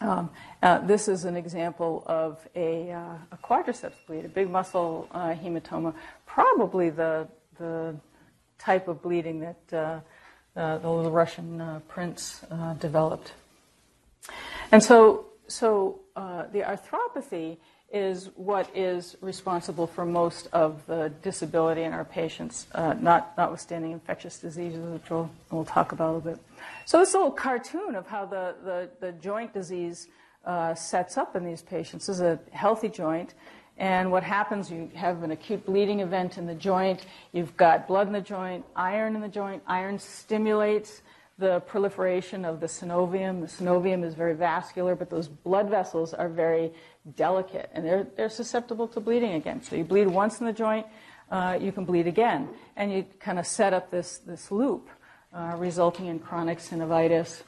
[0.00, 0.30] Um,
[0.62, 5.94] uh, this is an example of a, uh, a, quadriceps bleed, a big muscle hematoma,
[6.26, 7.94] probably the the
[8.58, 10.00] type of bleeding that uh,
[10.56, 13.32] uh, the little Russian uh, prince uh, developed.
[14.72, 17.58] And so, so uh, the arthropathy
[17.92, 23.90] is what is responsible for most of the disability in our patients, uh, not, notwithstanding
[23.90, 26.40] infectious diseases, which we'll, we'll, talk about a little bit.
[26.86, 30.08] So this little cartoon of how the, the, the joint disease
[30.74, 33.34] sets up in these patients this is a healthy joint.
[33.76, 38.06] And what happens, you have an acute bleeding event in the joint, you've got blood
[38.06, 39.62] in the joint, iron in the joint.
[39.66, 41.00] Iron stimulates
[41.40, 43.40] the proliferation of the synovium.
[43.40, 46.72] The synovium is very vascular, but those blood vessels are very
[47.16, 49.62] delicate and they're, they're susceptible to bleeding again.
[49.62, 50.86] So you bleed once in the joint,
[51.30, 52.48] uh, you can bleed again.
[52.76, 54.88] And you kind of set up this, this loop,
[55.34, 57.42] uh, resulting in chronic synovitis,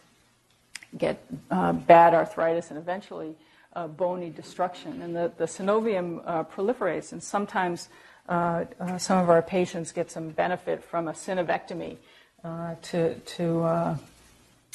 [0.97, 3.35] get uh, bad arthritis, and eventually
[3.75, 5.03] uh, bony destruction.
[5.03, 7.89] And the, the synovium uh, proliferates, and sometimes
[8.29, 8.65] uh,
[8.99, 11.99] some of our patients get some benefit from a synovectomy
[12.45, 13.97] uh, to, to uh,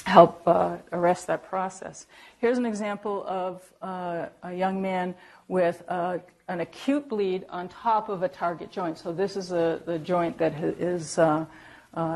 [0.06, 2.06] help uh, arrest that process.
[2.40, 5.16] Here's an example of uh, a young man
[5.50, 8.98] with uh, an acute bleed on top of a target joint.
[8.98, 11.20] So this is a, the joint that is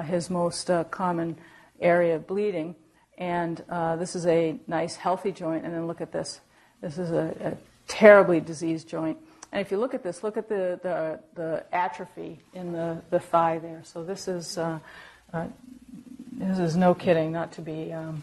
[0.05, 1.37] his most common
[1.81, 2.75] area of bleeding.
[3.17, 3.57] And
[3.99, 5.65] this is a nice healthy joint.
[5.65, 6.39] And then look at this.
[6.81, 9.17] This is a, a terribly diseased joint.
[9.51, 13.19] And if you look at this, look at the, the, the atrophy in the, the
[13.19, 13.81] thigh there.
[13.83, 14.79] So this is, uh,
[15.33, 15.47] uh,
[16.33, 18.21] this is no kidding, not to be um,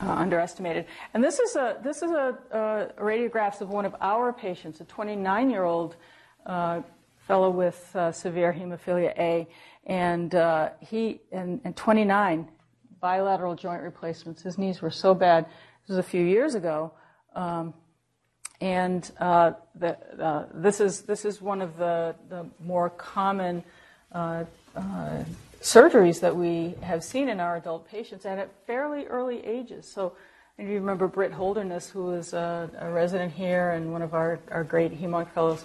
[0.00, 0.86] uh, underestimated.
[1.14, 4.84] And this is a this is a, a radiographs of one of our patients, a
[4.84, 5.96] 29 year old
[6.46, 6.82] uh,
[7.26, 9.46] fellow with uh, severe hemophilia A,
[9.86, 12.48] and uh, he and, and 29
[13.00, 14.42] bilateral joint replacements.
[14.42, 15.44] His knees were so bad.
[15.82, 16.92] This was a few years ago.
[17.34, 17.74] Um,
[18.60, 23.62] and uh, the, uh, this is this is one of the, the more common
[25.60, 29.90] surgeries that we have seen in our adult patients and at fairly early ages.
[29.90, 30.14] So,
[30.56, 34.40] and you remember Britt Holderness, who was a, a resident here and one of our,
[34.50, 35.64] our great hemonc fellows.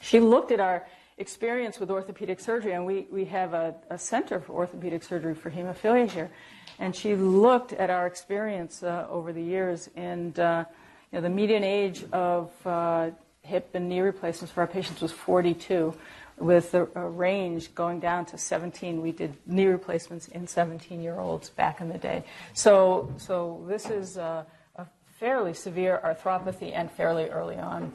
[0.00, 0.86] She looked at our
[1.18, 5.50] experience with orthopedic surgery, and we, we have a, a center for orthopedic surgery for
[5.50, 6.30] hemophilia here.
[6.78, 10.64] And she looked at our experience uh, over the years, and uh,
[11.10, 13.10] you know, the median age of uh,
[13.42, 15.94] hip and knee replacements for our patients was 42
[16.38, 19.00] with a, a, range going down to 17.
[19.00, 22.24] We did knee replacements in 17 year olds back in the day.
[22.52, 24.46] So, so this is a,
[24.76, 24.86] a
[25.18, 27.92] fairly severe arthropathy and fairly early on.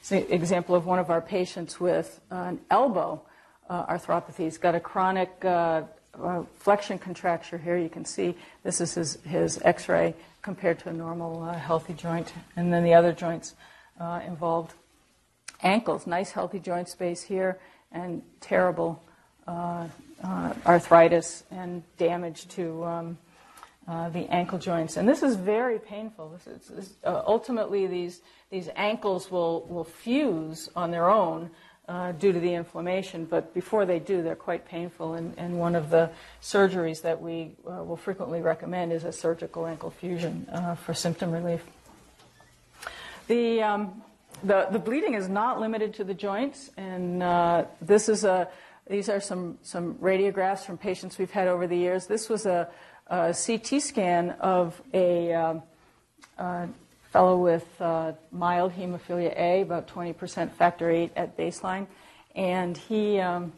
[0.00, 3.22] It's an example of one of our patients with an elbow
[3.68, 4.44] uh, arthropathy.
[4.44, 5.82] He's got a chronic uh,
[6.22, 7.76] uh, flexion contracture here.
[7.76, 11.94] You can see this is his, his x ray compared to a normal uh, healthy
[11.94, 13.54] joint, and then the other joints
[13.98, 14.74] uh, involved
[15.62, 17.58] ankles, nice healthy joint space here,
[17.92, 19.02] and terrible
[19.46, 19.86] uh,
[20.22, 23.18] uh, arthritis and damage to um,
[23.86, 24.96] uh, the ankle joints.
[24.96, 26.30] And this is very painful.
[26.30, 31.50] This is, this, uh, ultimately, these, these ankles will, will fuse on their own
[31.86, 35.14] uh, due to the inflammation, but before they do, they're quite painful.
[35.14, 39.66] And, and one of the surgeries that we uh, will frequently recommend is a surgical
[39.66, 40.48] ankle fusion
[40.82, 41.62] for symptom relief.
[43.28, 44.02] The um,
[44.42, 48.48] the, the bleeding is not limited to the joints, and uh, this is a,
[48.88, 52.06] these are some, some radiographs from patients we've had over the years.
[52.06, 52.68] This was a,
[53.06, 55.54] a CT scan of a uh,
[56.38, 56.66] uh,
[57.10, 61.86] fellow with uh, mild hemophilia A, about 20% factor VIII at baseline,
[62.34, 63.52] and he, um,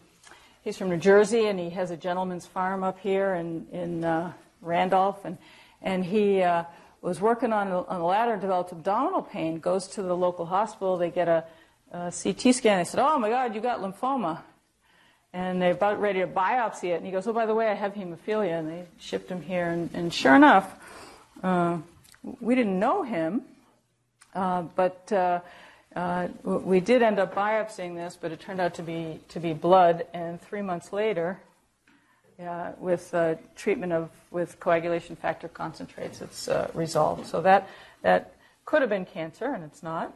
[0.62, 4.32] he's from New Jersey, and he has a gentleman's farm up here in, in uh,
[4.60, 5.38] Randolph, and,
[5.82, 6.64] and he uh,
[7.06, 10.96] was working on, on the ladder, developed abdominal pain, goes to the local hospital.
[10.96, 11.44] They get a,
[11.92, 12.78] a CT scan.
[12.78, 14.40] They said, Oh my God, you got lymphoma.
[15.32, 16.94] And they're about ready to biopsy it.
[16.96, 18.58] And he goes, Oh, by the way, I have hemophilia.
[18.58, 19.68] And they shipped him here.
[19.68, 20.68] And, and sure enough,
[21.44, 21.78] uh,
[22.40, 23.42] we didn't know him,
[24.34, 25.40] uh, but uh,
[25.94, 29.52] uh we did end up biopsying this, but it turned out to be, to be
[29.52, 30.06] blood.
[30.12, 31.38] And three months later,
[32.40, 37.26] uh, with uh, treatment of with coagulation factor concentrates, it's uh, resolved.
[37.26, 37.68] So that
[38.02, 40.12] that could have been cancer, and it's not.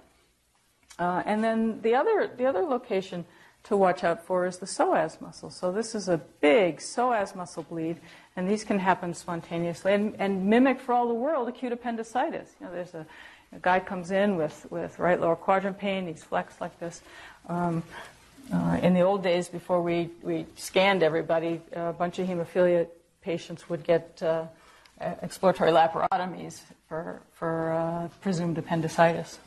[0.98, 3.24] Uh, and then the other the other location
[3.64, 5.50] to watch out for is the psoas muscle.
[5.50, 7.96] So this is a big psoas muscle bleed,
[8.36, 12.54] and these can happen spontaneously and, and mimic for all the world acute appendicitis.
[12.60, 13.06] You know, there's a,
[13.52, 17.02] a guy comes in with, with right lower quadrant pain, he's flexed like this.
[17.48, 17.82] Um,
[18.52, 22.88] uh, in the old days, before we, we scanned everybody, a bunch of hemophilia
[23.22, 24.46] patients would get uh,
[25.22, 29.38] exploratory laparotomies for, for uh, presumed appendicitis.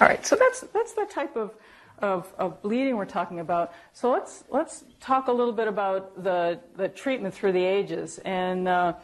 [0.00, 1.50] All right, so that's, that's the type of,
[1.98, 3.72] of, of, bleeding we're talking about.
[3.92, 8.18] So let's, let's talk a little bit about the, the treatment through the ages.
[8.24, 8.94] And uh,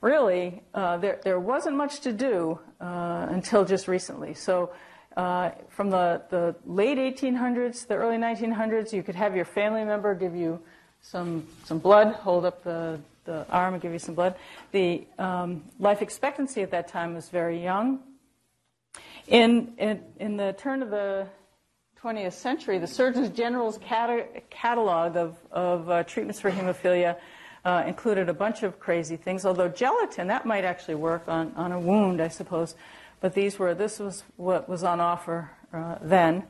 [0.00, 4.34] really, uh, there, there wasn't much to do uh, until just recently.
[4.34, 4.70] So
[5.16, 10.14] uh, from the, the late 1800s, the early 1900s, you could have your family member
[10.14, 10.60] give you
[11.00, 14.34] some, some blood, hold up the, the arm and give you some blood.
[14.72, 18.00] The um, life expectancy at that time was very young.
[19.26, 21.26] In, in, in the turn of the
[22.02, 27.16] 20th century, the Surgeon General's cat- catalog of, of uh, treatments for hemophilia
[27.64, 31.72] uh, included a bunch of crazy things, although gelatin, that might actually work on, on
[31.72, 32.74] a wound, I suppose.
[33.20, 36.44] But these were, this was what was on offer uh, then.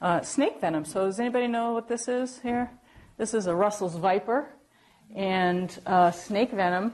[0.00, 0.84] Uh, snake venom.
[0.84, 2.70] So does anybody know what this is here?
[3.16, 4.48] This is a Russell's viper.
[5.14, 6.92] And uh, snake venom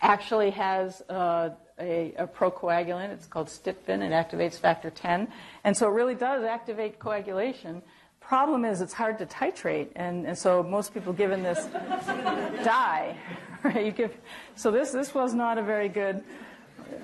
[0.00, 3.10] actually has uh, a, a, procoagulant.
[3.10, 4.02] It's called Stypven.
[4.02, 5.28] It activates factor 10.
[5.64, 7.82] And so it really does activate coagulation.
[8.20, 9.88] Problem is, it's hard to titrate.
[9.96, 11.66] And, and so most people given this
[12.64, 13.16] die.
[13.64, 13.96] Right?
[13.96, 14.12] Give,
[14.56, 16.24] so this, this was not a very good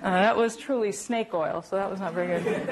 [0.03, 2.69] uh, that was truly snake oil, so that was not very good.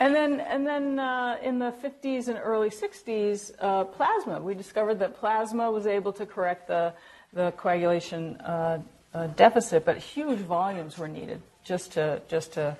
[0.00, 4.40] and then, and then uh, in the 50s and early 60s, uh, plasma.
[4.40, 6.92] We discovered that plasma was able to correct the,
[7.32, 8.80] the coagulation uh,
[9.14, 12.76] uh, deficit, but huge volumes were needed just to, just to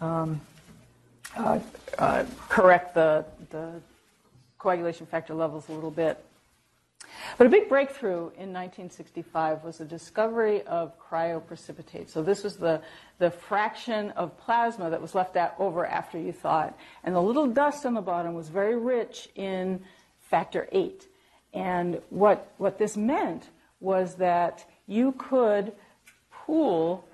[0.00, 0.40] um,
[1.36, 1.58] uh,
[2.48, 3.80] correct the, the
[4.58, 6.22] coagulation factor levels a little bit.
[7.38, 12.08] But a big breakthrough in 1965 was the discovery of cryoprecipitate.
[12.08, 12.82] So this was the,
[13.18, 16.74] the fraction of plasma that was left over after you thawed.
[17.04, 19.80] And the little dust on the bottom was very rich in
[20.20, 20.96] factor VIII.
[21.52, 23.50] And what, what this meant
[23.80, 25.72] was that you could
[26.30, 27.04] pool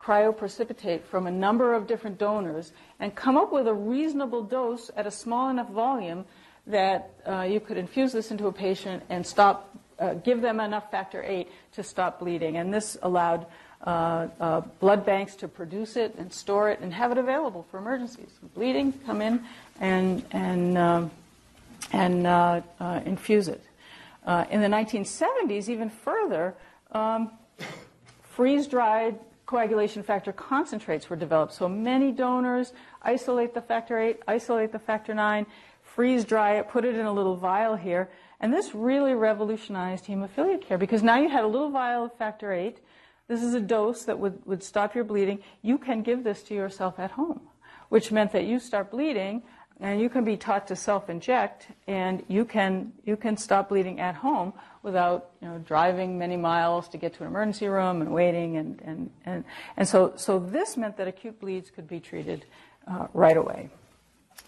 [0.00, 5.06] cryoprecipitate from a number of different donors and come up with a reasonable dose at
[5.06, 6.24] a small enough volume
[6.68, 10.90] that uh, you could infuse this into a patient and stop, uh, give them enough
[10.90, 12.56] factor VIII to stop bleeding.
[12.58, 13.46] And this allowed
[13.86, 17.78] uh, uh, blood banks to produce it and store it and have it available for
[17.78, 18.30] emergencies.
[18.54, 19.44] Bleeding, come in
[19.80, 21.10] and, and, um,
[21.92, 23.62] and uh, uh, infuse it.
[24.50, 26.54] in the 1970s, even further,
[26.92, 27.30] um,
[28.22, 31.54] freeze dried coagulation factor concentrates were developed.
[31.54, 35.48] So many donors isolate the factor VIII, isolate the factor IX,
[35.98, 38.08] freeze dry it, put it in a little vial here.
[38.38, 42.54] And this really revolutionized hemophilia care because now you had a little vial of factor
[42.54, 42.76] VIII.
[43.26, 45.40] This is a dose that would, would stop your bleeding.
[45.60, 47.40] You can give this to yourself at home,
[47.88, 49.42] which meant that you start bleeding
[49.80, 54.14] and you can be taught to self-inject and you can, you can stop bleeding at
[54.14, 54.52] home
[54.84, 58.56] without you know, driving many miles to get to an emergency room and waiting.
[58.56, 59.44] And, and, and,
[59.76, 62.44] and so, so this meant that acute bleeds could be treated
[62.86, 63.70] uh, right away.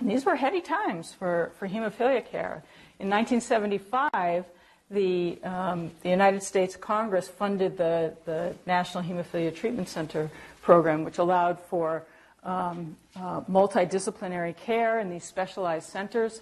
[0.01, 2.62] And these were heady times for, for hemophilia care.
[2.98, 4.46] In 1975,
[4.90, 10.30] the, um, the United States Congress funded the, the National Hemophilia Treatment Center
[10.62, 12.05] program, which allowed for
[12.42, 16.40] um, uh, multidisciplinary care in these specialized centers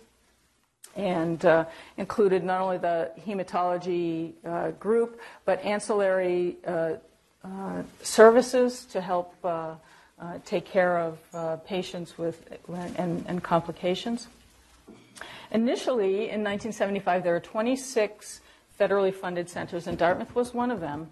[0.96, 1.64] and uh,
[1.96, 6.92] included not only the hematology uh, group, but ancillary uh,
[7.44, 9.34] uh, services to help
[10.20, 14.26] uh, take care of uh, patients with and, and, complications.
[15.52, 18.40] Initially, in 1975, there were 26
[18.78, 21.08] federally funded centers, and Dartmouth was one of them.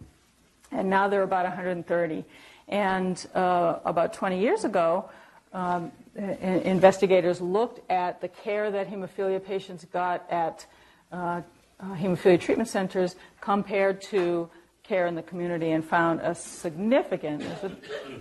[0.72, 2.24] And now there are about 130.
[2.68, 5.08] And uh, about 20 years ago,
[5.52, 10.66] um, investigators looked at the care that hemophilia patients got at
[11.12, 11.42] uh,
[11.78, 14.48] uh hemophilia treatment centers compared to
[14.86, 17.70] care in the community and found a significant, a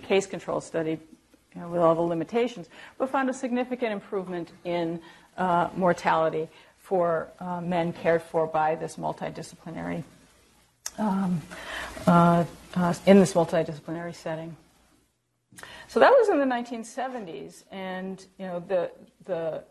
[0.06, 0.98] case control study
[1.54, 5.00] you know, with all the limitations, but found a significant improvement in
[5.36, 6.48] uh, mortality
[6.78, 10.04] for uh, men cared for by this multidisciplinary,
[10.98, 11.42] um,
[12.06, 12.44] uh,
[12.74, 14.56] uh in this multidisciplinary setting.
[15.88, 18.90] So that was in the 1970s, and you know the
[19.24, 19.64] the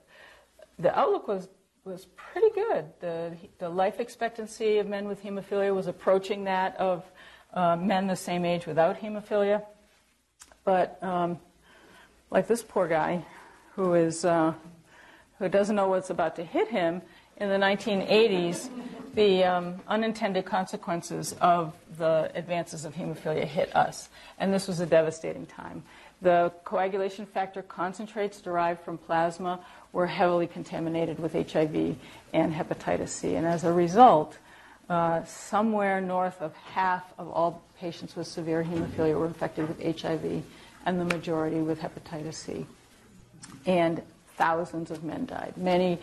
[0.79, 1.47] the outlook was
[1.85, 2.85] was pretty good.
[2.99, 7.05] The, the life expectancy of men with hemophilia was approaching that of
[7.53, 9.63] uh, men the same age without hemophilia.
[10.63, 11.37] But um,
[12.31, 13.23] like this poor guy,
[13.75, 14.53] who is uh,
[15.37, 17.03] who doesn't know what's about to hit him,
[17.37, 18.69] in the 1980s,
[19.13, 24.09] the um, unintended consequences of the advances of hemophilia hit us,
[24.39, 25.83] and this was a devastating time.
[26.21, 29.59] The coagulation factor concentrates derived from plasma
[29.95, 31.95] were heavily contaminated with HIV
[32.33, 33.35] and hepatitis C.
[33.35, 34.37] And as a result,
[34.89, 40.43] uh, somewhere north of half of all patients with severe hemophilia were infected with HIV,
[40.85, 42.65] and the majority with hepatitis C.
[43.65, 44.01] And
[44.35, 45.53] thousands of men died.
[45.55, 45.99] Many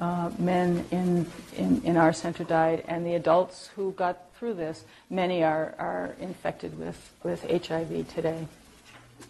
[0.00, 4.84] uh, men in, in, in, our center died, and the adults who got through this,
[5.08, 8.48] many are, are infected with, with HIV today.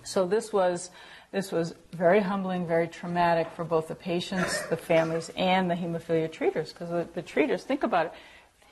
[0.05, 0.91] So this was
[1.32, 6.30] this was very humbling, very traumatic for both the patients, the families, and the hemophilia
[6.30, 8.12] treaters, because the, the treaters, think about it.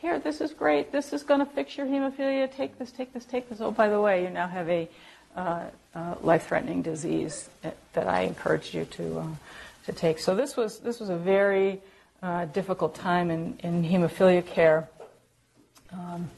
[0.01, 0.93] Here, this is great.
[0.93, 2.51] This is going to fix your hemophilia.
[2.55, 3.61] Take this, take this, take this.
[3.61, 4.89] Oh, by the way, you now have a
[5.37, 7.49] uh, uh, life-threatening disease
[7.93, 9.27] that, I encourage you to uh,
[9.87, 10.19] to take.
[10.19, 11.81] So this was this was a very
[12.23, 14.89] uh, difficult time in, in hemophilia care.
[15.93, 16.31] Um,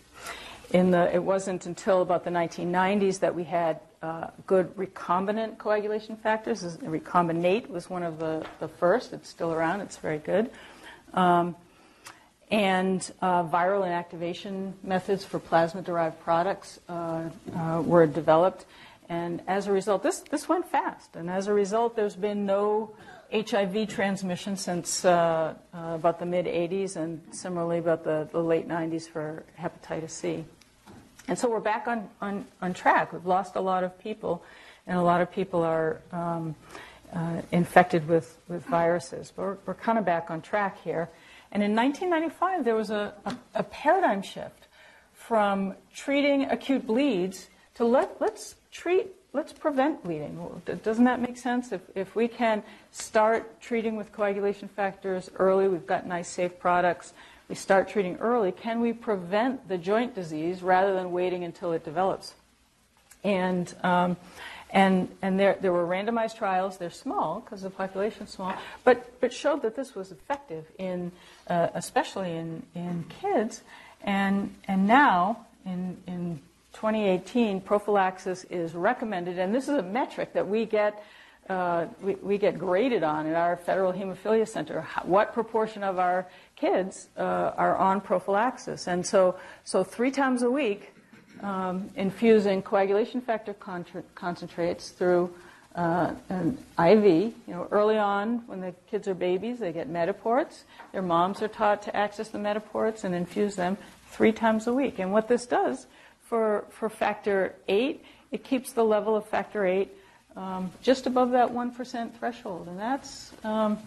[0.71, 6.17] in the, it wasn't until about the 1990s that we had uh, good recombinant coagulation
[6.17, 6.63] factors.
[6.79, 9.13] Recombinate was one of the, the first.
[9.13, 9.81] It's still around.
[9.81, 10.51] It's very good.
[11.15, 11.57] Um,
[12.51, 18.67] and uh, viral inactivation methods for plasma-derived products uh, uh, were developed.
[19.09, 21.17] And as a result, this, this went fast.
[21.17, 22.95] And as a result, there's been no
[23.33, 29.09] HIV transmission since uh, about the mid 80s, and similarly about the, the late 90s
[29.09, 30.45] for hepatitis C.
[31.29, 33.13] And so we're back on, on, on track.
[33.13, 34.45] We've lost a lot of people,
[34.87, 36.55] and a lot of people are um,
[37.13, 39.33] uh, infected with, with viruses.
[39.35, 41.09] But we're, we're kind of back on track here.
[41.51, 44.69] And in 1995, there was a, a, a paradigm shift
[45.15, 50.63] from treating acute bleeds to let, let's treat let's prevent bleeding.
[50.83, 51.71] Doesn't that make sense?
[51.71, 57.13] If, if we can start treating with coagulation factors early, we've got nice, safe products.
[57.49, 58.53] We start treating early.
[58.53, 62.35] Can we prevent the joint disease rather than waiting until it develops?
[63.23, 64.17] And um,
[64.71, 66.77] and, and there, there were randomized trials.
[66.77, 71.13] They're small because the population is small, but, but showed that this was effective, in,
[71.49, 73.63] uh, especially in, in kids.
[74.03, 76.41] And, and now, in, in
[76.75, 81.03] 2018, prophylaxis is recommended, and this is a metric that we get,
[81.49, 84.87] uh, we, we, get graded on at our Federal Hemophilia Center.
[85.05, 86.27] What proportion of our
[86.57, 87.23] kids uh,
[87.57, 88.89] are on prophylaxis?
[88.89, 90.93] And so, so three times a week,
[91.43, 95.33] um, infusing coagulation factor contra- concentrates through
[95.77, 97.05] uh, an IV.
[97.05, 100.65] You know, early on, when the kids are babies, they get Mediports.
[100.93, 103.77] Their moms are taught to access the Mediports and infuse them
[104.11, 104.99] three times a week.
[104.99, 105.87] And what this does
[106.23, 109.93] for, for factor eight, it keeps the level of factor eight
[110.37, 112.69] um, just above that 1% threshold.
[112.69, 113.79] And that's, um,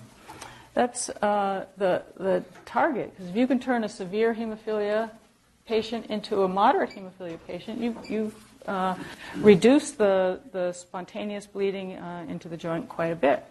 [0.73, 3.11] that's uh, the, the target.
[3.11, 5.11] Because if you can turn a severe hemophilia
[5.65, 8.35] patient into a moderate hemophilia patient, you, you've
[8.67, 8.95] uh,
[9.37, 13.45] reduced the, the spontaneous bleeding uh, into the joint quite a bit.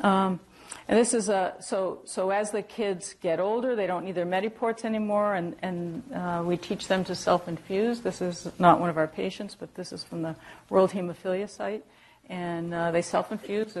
[0.00, 0.40] Um,
[0.88, 4.26] and this is a, so, so as the kids get older, they don't need their
[4.26, 8.00] Mediports anymore, and, and uh, we teach them to self infuse.
[8.00, 10.34] This is not one of our patients, but this is from the
[10.68, 11.84] World Hemophilia site.
[12.28, 13.74] And uh, they self infuse,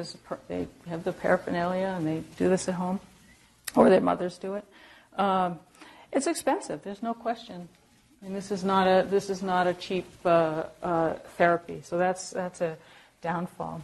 [0.48, 3.00] they have the paraphernalia, and they do this at home,
[3.76, 4.64] or their mothers do it.
[5.16, 5.58] Um,
[6.12, 7.68] it's expensive, there's no question.
[8.22, 12.30] And this is not a, this is not a cheap uh, uh therapy, so that's,
[12.30, 12.76] that's a
[13.22, 13.82] downfall.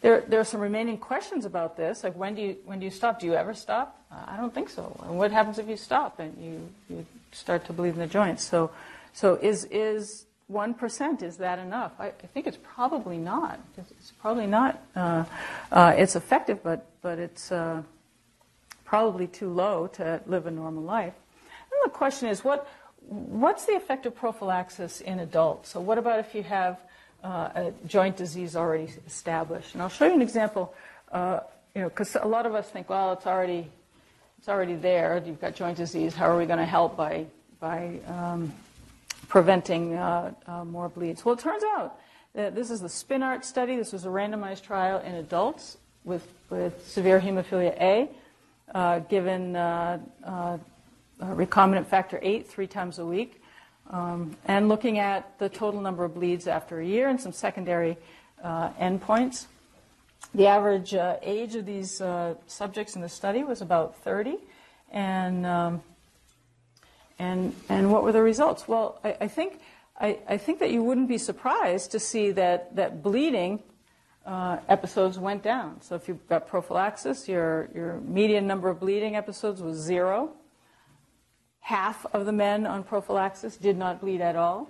[0.00, 2.90] There, there are some remaining questions about this, like when do you, when do you
[2.90, 3.18] stop?
[3.18, 4.00] Do you ever stop?
[4.12, 4.96] Uh, I don't think so.
[5.04, 8.44] And what happens if you stop and you, you start to bleed in the joints?
[8.44, 8.70] So,
[9.12, 11.92] so is, is 1%, is that enough?
[11.98, 13.58] I, I think it's probably not.
[13.76, 14.80] It's probably not.
[14.94, 15.24] Uh,
[15.72, 17.82] uh, it's effective, but, but it's uh,
[18.84, 21.14] probably too low to live a normal life.
[21.70, 22.68] And the question is, what,
[23.00, 25.70] what's the effect of prophylaxis in adults?
[25.70, 26.78] So what about if you have
[27.22, 29.74] uh, a joint disease already established.
[29.74, 30.74] And I'll show you an example.
[31.10, 31.40] Uh,
[31.74, 33.70] you know, because a lot of us think, well, it's already
[34.38, 35.20] it's already there.
[35.24, 36.14] You've got joint disease.
[36.14, 37.26] How are we going to help by
[37.60, 38.52] by um,
[39.26, 41.24] preventing uh, uh, more bleeds?
[41.24, 41.98] Well, it turns out
[42.34, 43.76] that this is the SPINART study.
[43.76, 48.08] This was a randomized trial in adults with with severe hemophilia A,
[48.74, 49.98] uh, given uh,
[51.20, 53.42] recombinant factor VIII three times a week
[53.90, 57.96] um, and looking at the total number of bleeds after a year and some secondary
[58.42, 59.46] uh, endpoints.
[60.34, 64.36] The average uh, age of these uh, subjects in the study was about 30,
[64.90, 65.82] and um,
[67.18, 68.68] and and what were the results?
[68.68, 69.60] Well, I, I think
[69.98, 73.62] I, I, think that you wouldn't be surprised to see that that bleeding
[74.26, 75.80] uh, episodes went down.
[75.80, 80.32] So if you've got prophylaxis, your your median number of bleeding episodes was zero
[81.60, 84.68] half of the men on prophylaxis did not bleed at all,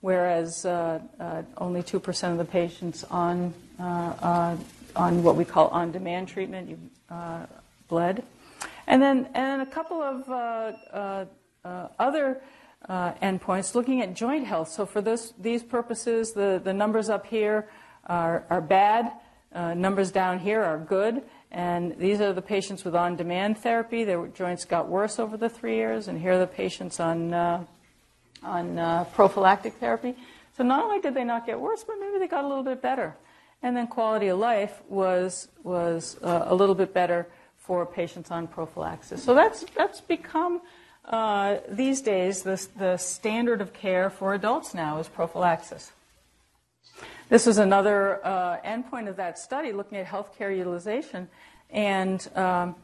[0.00, 4.56] whereas uh, uh, only 2% of the patients on, uh, uh,
[4.96, 6.78] on what we call on demand treatment
[7.10, 7.46] uh,
[7.88, 8.22] bled.
[8.86, 10.28] And then and a couple of
[11.98, 12.40] other
[12.88, 14.70] endpoints looking at joint health.
[14.70, 17.68] So, for this, these purposes, the, the numbers up here
[18.06, 19.12] are, are bad,
[19.54, 21.22] numbers down here are good.
[21.50, 24.04] And these are the patients with on demand therapy.
[24.04, 26.08] Their joints got worse over the three years.
[26.08, 27.64] And here are the patients on, uh,
[28.42, 30.14] on uh, prophylactic therapy.
[30.56, 32.82] So not only did they not get worse, but maybe they got a little bit
[32.82, 33.16] better.
[33.62, 37.26] And then quality of life was, was uh, a little bit better
[37.56, 39.22] for patients on prophylaxis.
[39.22, 40.60] So that's, that's become,
[41.04, 45.92] uh, these days, the, the standard of care for adults now is prophylaxis.
[47.28, 51.28] This was another uh, endpoint of that study looking at healthcare utilization.
[51.68, 52.74] And um,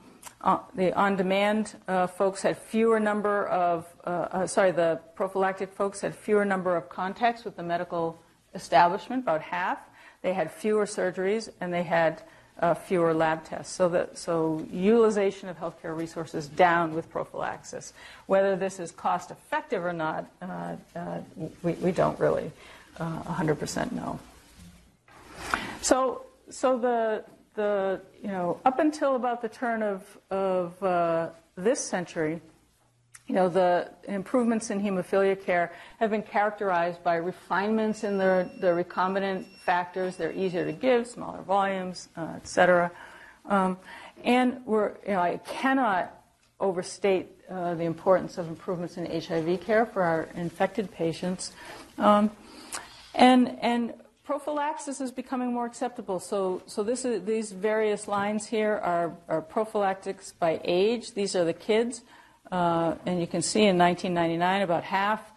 [0.43, 5.73] uh, the on demand uh, folks had fewer number of, uh, uh, sorry, the prophylactic
[5.73, 8.21] folks had fewer number of contacts with the medical
[8.55, 9.79] establishment, about half.
[10.21, 12.23] They had fewer surgeries and they had
[12.61, 13.75] uh, fewer lab tests.
[13.75, 17.95] So, that, so utilization of healthcare resources down with prophylaxis.
[18.27, 20.27] Whether this is cost effective or not,
[21.63, 22.53] we, we don't really
[22.99, 24.21] 100% know.
[25.85, 27.25] So, so the,
[27.57, 32.41] the, you know, up until about the turn of, of uh, this century,
[33.27, 38.69] you know, the improvements in hemophilia care have been characterized by refinements in the, the
[38.69, 40.17] recombinant factors.
[40.17, 42.91] They're easier to give, smaller volumes, uh, et cetera.
[43.45, 43.77] Um,
[44.25, 46.19] and we're, you know, I cannot
[46.61, 51.53] overstate uh, the importance of improvements in HIV care for our infected patients.
[51.99, 52.31] Um,
[53.17, 53.95] And, and
[54.25, 56.19] prophylaxis is becoming more acceptable.
[56.19, 61.13] So, so is, these various lines here are, are prophylactics by age.
[61.13, 62.03] These are the kids.
[62.51, 65.31] Uh, and you can see in 1999, about half.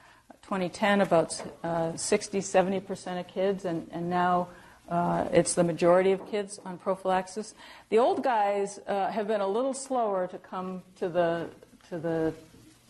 [0.43, 3.65] 2010, about uh, 60, 70% of kids.
[3.65, 4.47] And, and now
[4.87, 7.53] uh, it's the majority of kids on prophylaxis.
[7.89, 11.49] The old guys uh, have been a little slower to come to the,
[11.89, 12.33] to the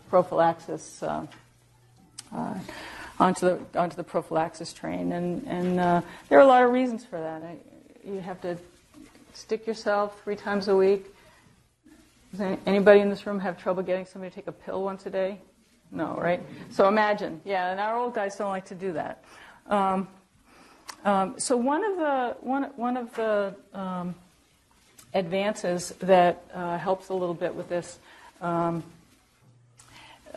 [0.10, 1.02] prophylaxis.
[3.20, 7.04] Onto the onto the prophylaxis train, and and uh, there are a lot of reasons
[7.04, 7.42] for that.
[8.06, 8.58] You have to
[9.34, 11.06] stick yourself three times a week.
[12.32, 15.10] Does anybody in this room have trouble getting somebody to take a pill once a
[15.10, 15.40] day?
[15.92, 16.42] No, right?
[16.70, 19.24] So imagine, yeah, and our old guys don't like to do that.
[19.68, 20.08] Um,
[21.06, 24.14] um, so one of the one one of the um,
[25.14, 28.00] advances that uh, helps a little bit with this
[28.42, 28.84] um,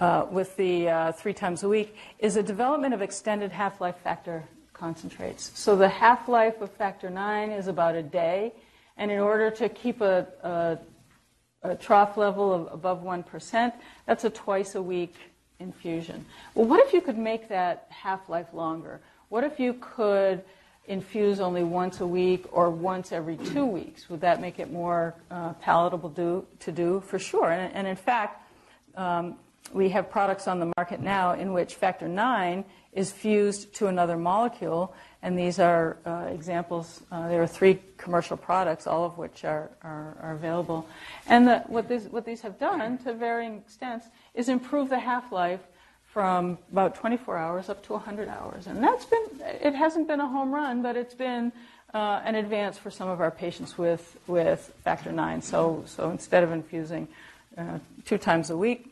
[0.00, 4.42] uh, with the uh, three times a week is a development of extended half-life factor
[4.72, 5.52] concentrates.
[5.54, 8.52] So the half-life of factor nine is about a day,
[8.96, 10.78] and in order to keep a, a,
[11.62, 13.74] a trough level of above one percent,
[14.06, 15.14] that's a twice a week
[15.58, 16.24] infusion.
[16.54, 19.00] Well, what if you could make that half-life longer?
[19.28, 20.42] What if you could
[20.86, 24.08] infuse only once a week or once every two weeks?
[24.08, 27.00] Would that make it more uh, palatable do, to do?
[27.06, 27.52] For sure.
[27.52, 28.42] And, and in fact,
[28.96, 29.36] um,
[29.72, 34.16] we have products on the market now in which factor IX is fused to another
[34.16, 34.92] molecule,
[35.22, 37.02] and these are uh, examples.
[37.12, 40.86] Uh, there are three commercial products, all of which are, are, are available.
[41.26, 45.30] And the, what, this, what these have done, to varying extents, is improve the half
[45.30, 45.60] life
[46.04, 48.66] from about 24 hours up to 100 hours.
[48.66, 51.52] And that's been, it hasn't been a home run, but it's been
[51.94, 55.46] uh, an advance for some of our patients with, with factor IX.
[55.46, 57.06] So, so instead of infusing
[57.56, 58.89] uh, two times a week,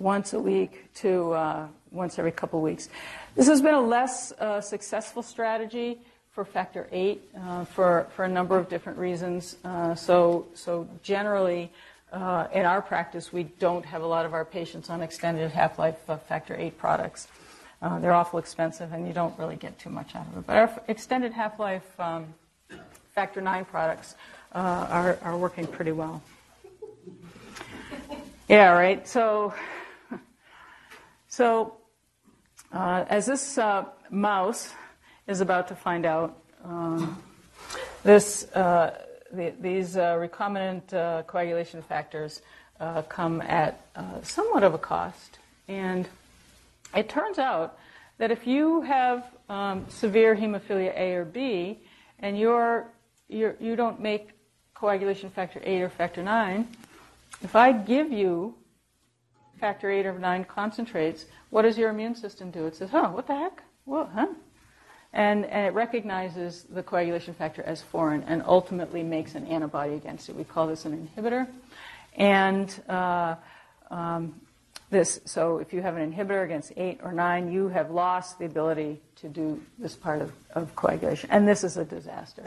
[0.00, 2.88] once a week to uh, once every couple of weeks.
[3.36, 5.98] This has been a less uh, successful strategy
[6.32, 9.56] for factor eight uh, for, for a number of different reasons.
[9.64, 11.70] Uh, so, so generally,
[12.12, 15.96] uh, in our practice, we don't have a lot of our patients on extended half-life
[16.26, 17.28] factor eight products.
[17.82, 20.46] Uh, they're awful expensive, and you don't really get too much out of it.
[20.46, 22.26] But our extended half-life um,
[23.14, 24.14] factor nine products
[24.52, 26.22] are, are working pretty well.
[28.48, 29.06] Yeah, right.
[29.06, 29.54] So
[31.30, 31.76] so,
[32.72, 34.74] uh, as this uh, mouse
[35.28, 37.22] is about to find out, um,
[38.02, 38.98] this, uh,
[39.32, 42.42] the, these uh, recombinant uh, coagulation factors
[42.80, 43.80] uh, come at
[44.24, 45.38] somewhat of a cost.
[45.68, 46.08] And
[46.96, 47.78] it turns out
[48.18, 51.78] that if you have um, severe hemophilia A or B,
[52.18, 52.88] and you're,
[53.28, 54.30] you're, you do not make
[54.74, 56.66] coagulation factor 8 or factor 9,
[57.42, 58.56] if I give you
[59.60, 62.66] factor 8 or 9 concentrates, what does your immune system do?
[62.66, 63.62] It says, huh, what the heck?
[63.84, 64.28] What, huh?
[65.12, 70.28] And, and it recognizes the coagulation factor as foreign and ultimately makes an antibody against
[70.28, 70.36] it.
[70.36, 71.48] We call this an inhibitor.
[72.16, 73.36] And uh,
[73.90, 74.40] um,
[74.90, 78.46] this, so if you have an inhibitor against 8 or 9, you have lost the
[78.46, 81.28] ability to do this part of, of coagulation.
[81.30, 82.44] And this is a disaster,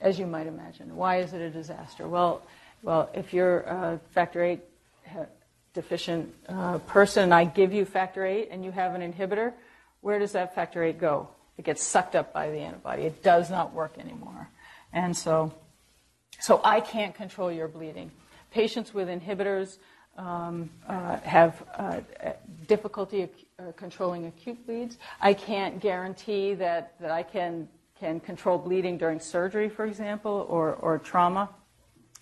[0.00, 0.94] as you might imagine.
[0.96, 2.08] Why is it a disaster?
[2.08, 2.42] Well,
[2.82, 4.60] well, if you're factor 8
[5.76, 9.52] deficient uh, person, I give you factor VIII and you have an inhibitor,
[10.00, 11.28] where does that factor VIII go?
[11.58, 13.02] It gets sucked up by the antibody.
[13.02, 14.48] It does not work anymore.
[14.92, 15.52] And so,
[16.40, 18.10] so I can't control your bleeding.
[18.50, 19.76] Patients with inhibitors
[20.16, 22.00] um, uh, have uh,
[22.66, 24.96] difficulty uh, controlling acute bleeds.
[25.20, 27.68] I can't guarantee that, that I can,
[28.00, 31.50] can control bleeding during surgery, for example, or, or trauma.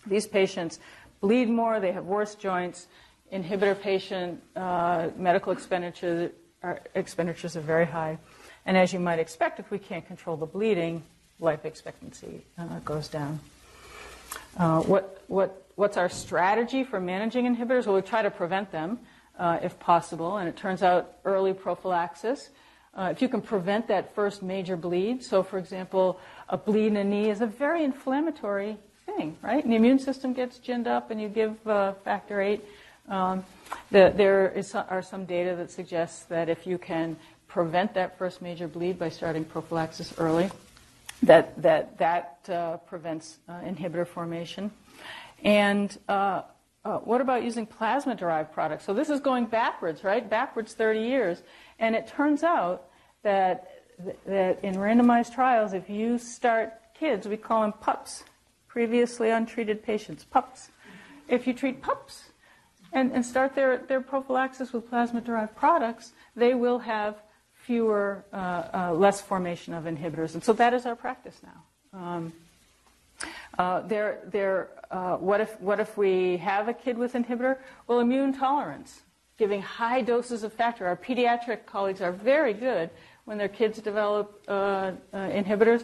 [0.05, 0.79] These patients
[1.21, 2.87] bleed more, they have worse joints,
[3.35, 6.31] inhibitor patient uh, medical expenditure
[6.63, 8.17] are, expenditures are very high.
[8.65, 11.03] And as you might expect, if we can't control the bleeding,
[11.39, 13.39] life expectancy uh, goes down.
[14.57, 17.85] Uh, what, what, what's our strategy for managing inhibitors?
[17.85, 18.99] Well, we try to prevent them
[19.37, 22.49] uh, if possible, and it turns out early prophylaxis.
[22.95, 26.95] Uh, if you can prevent that first major bleed, so for example, a bleed in
[26.95, 29.61] a knee is a very inflammatory thing, right?
[29.63, 32.61] And the immune system gets ginned up, and you give uh, factor VIII
[33.09, 33.45] um,
[33.91, 38.41] the, there is, are some data that suggests that if you can prevent that first
[38.41, 40.49] major bleed by starting prophylaxis early,
[41.23, 44.71] that that that uh, prevents uh, inhibitor formation.
[45.43, 46.41] And uh,
[46.83, 48.85] uh what about using plasma-derived products?
[48.85, 50.27] So this is going backwards, right?
[50.27, 51.41] Backwards 30 years,
[51.79, 52.89] and it turns out
[53.23, 53.71] that
[54.25, 58.23] that in randomized trials, if you start kids, we call them pups,
[58.67, 60.69] previously untreated patients, pups.
[61.27, 62.25] If you treat pups
[62.95, 67.17] and, and start their, their prophylaxis with plasma derived products, they will have
[67.53, 70.33] fewer, uh, uh, less formation of inhibitors.
[70.33, 71.99] And so that is our practice now.
[71.99, 72.33] Um,
[73.59, 77.57] uh, there, there, uh, what, if, what if we have a kid with inhibitor?
[77.87, 79.01] Well, immune tolerance,
[79.37, 80.87] giving high doses of factor.
[80.87, 82.89] Our pediatric colleagues are very good
[83.25, 85.83] when their kids develop uh, uh, inhibitors,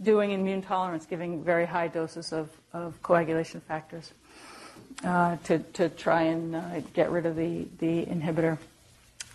[0.00, 4.12] doing immune tolerance, giving very high doses of, of coagulation factors
[5.04, 8.58] uh, to, to try and uh, get rid of the, the inhibitor.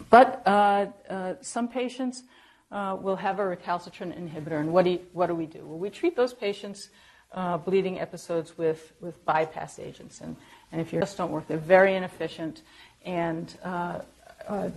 [0.09, 2.23] But uh, uh, some patients
[2.71, 5.59] uh, will have a recalcitrant inhibitor, and what do, you, what do we do?
[5.65, 6.89] Well, we treat those patients
[7.31, 10.35] uh, bleeding episodes with, with bypass agents, and,
[10.71, 12.61] and if you just don't work, they're very inefficient
[13.05, 13.53] and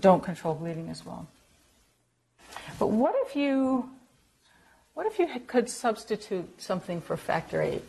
[0.00, 1.26] don't control bleeding as well.
[2.78, 3.90] But what if you
[4.96, 7.82] what if you could substitute something for factor VIII?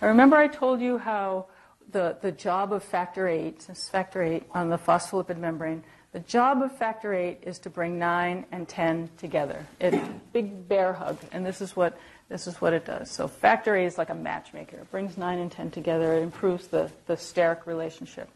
[0.00, 1.48] I remember I told you how
[1.90, 6.62] the, the job of factor VIII, this factor VIII on the phospholipid membrane, the job
[6.62, 9.66] of factor VIII is to bring 9 and 10 together.
[9.80, 13.10] It's a big bear hug, and this is what this is what it does.
[13.10, 14.78] So factor VIII is like a matchmaker.
[14.78, 16.14] It brings 9 and 10 together.
[16.14, 18.28] It improves the, the steric relationship.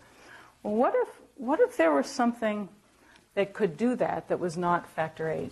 [0.62, 2.68] Well, what if, what if there was something
[3.34, 5.50] that could do that that was not factor VIII?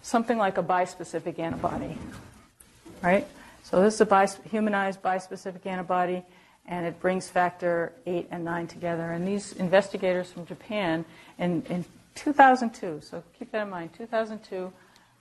[0.00, 1.98] Something like a bispecific antibody,
[3.02, 3.26] right?
[3.64, 6.22] So this is a bis- humanized bispecific antibody,
[6.66, 9.12] and it brings factor 8 and 9 together.
[9.12, 11.02] And these investigators from Japan
[11.38, 11.82] in, in
[12.14, 14.70] 2002, so keep that in mind, 2002,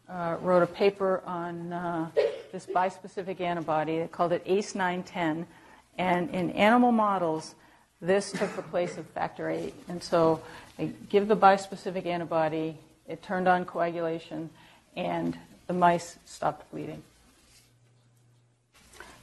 [0.09, 2.09] uh, wrote a paper on uh,
[2.51, 3.99] this bispecific antibody.
[3.99, 5.45] They called it ACE910.
[5.97, 7.55] And in animal models,
[8.01, 9.73] this took the place of factor VIII.
[9.87, 10.41] And so
[10.77, 12.77] they give the bispecific antibody,
[13.07, 14.49] it turned on coagulation,
[14.97, 15.37] and
[15.67, 17.01] the mice stopped bleeding.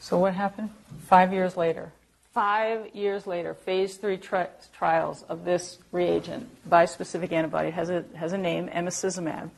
[0.01, 0.70] So what happened?
[1.07, 1.92] Five years later.
[2.32, 8.32] Five years later, phase three tri- trials of this reagent, bispecific antibody, has a, has
[8.32, 9.51] a name, emicizumab.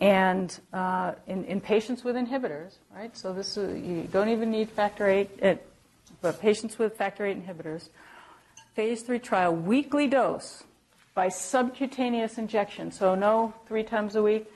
[0.00, 3.16] And uh, in, in, patients with inhibitors, right?
[3.16, 5.66] So this is, you don't even need factor eight, it,
[6.22, 7.88] but patients with factor eight inhibitors,
[8.74, 10.64] phase three trial, weekly dose
[11.14, 12.92] by subcutaneous injection.
[12.92, 14.46] So no three times a week,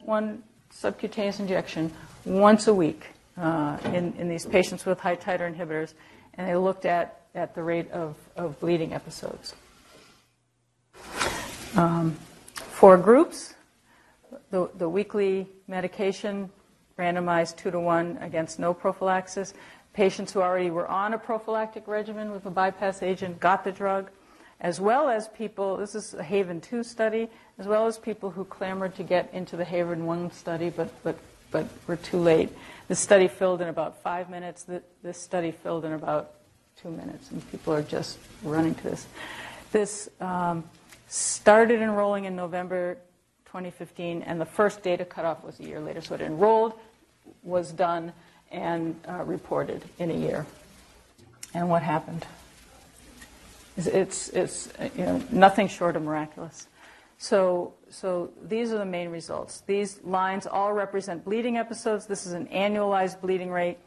[0.00, 1.92] one subcutaneous injection
[2.24, 5.94] once a week uh, in, in these patients with high titer inhibitors,
[6.34, 9.54] and they looked at, at the rate of, of bleeding episodes.
[11.76, 12.12] Um,
[12.54, 13.54] four groups
[14.50, 16.50] the, the weekly medication
[16.98, 19.54] randomized two to one against no prophylaxis.
[19.92, 24.10] Patients who already were on a prophylactic regimen with a bypass agent got the drug,
[24.60, 27.28] as well as people, this is a Haven 2 study,
[27.58, 31.18] as well as people who clamored to get into the Haven 1 study but, but,
[31.50, 32.50] but we're too late.
[32.88, 34.66] This study filled in about five minutes.
[35.02, 36.32] This study filled in about
[36.80, 39.06] two minutes, and people are just running to this.
[39.72, 40.64] This um,
[41.08, 42.98] started enrolling in November
[43.46, 46.00] 2015, and the first data cutoff was a year later.
[46.00, 46.74] So it enrolled,
[47.42, 48.12] was done,
[48.50, 50.46] and uh, reported in a year.
[51.54, 52.26] And what happened?
[53.76, 56.66] It's, it's, it's you know, nothing short of miraculous.
[57.18, 59.62] So, so these are the main results.
[59.66, 62.06] These lines all represent bleeding episodes.
[62.06, 63.78] This is an annualized bleeding rate.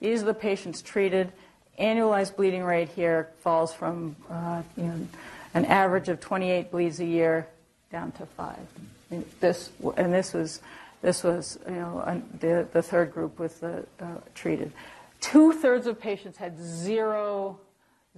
[0.00, 1.32] These are the patients treated.
[1.80, 5.08] Annualized bleeding rate here falls from uh, you know,
[5.54, 7.48] an average of 28 bleeds a year
[7.90, 8.66] down to five.
[9.10, 10.60] And this and this was
[11.02, 14.72] this was you know the the third group with the uh, treated.
[15.20, 17.58] Two thirds of patients had zero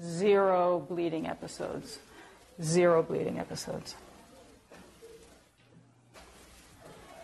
[0.00, 1.98] zero bleeding episodes,
[2.62, 3.94] zero bleeding episodes.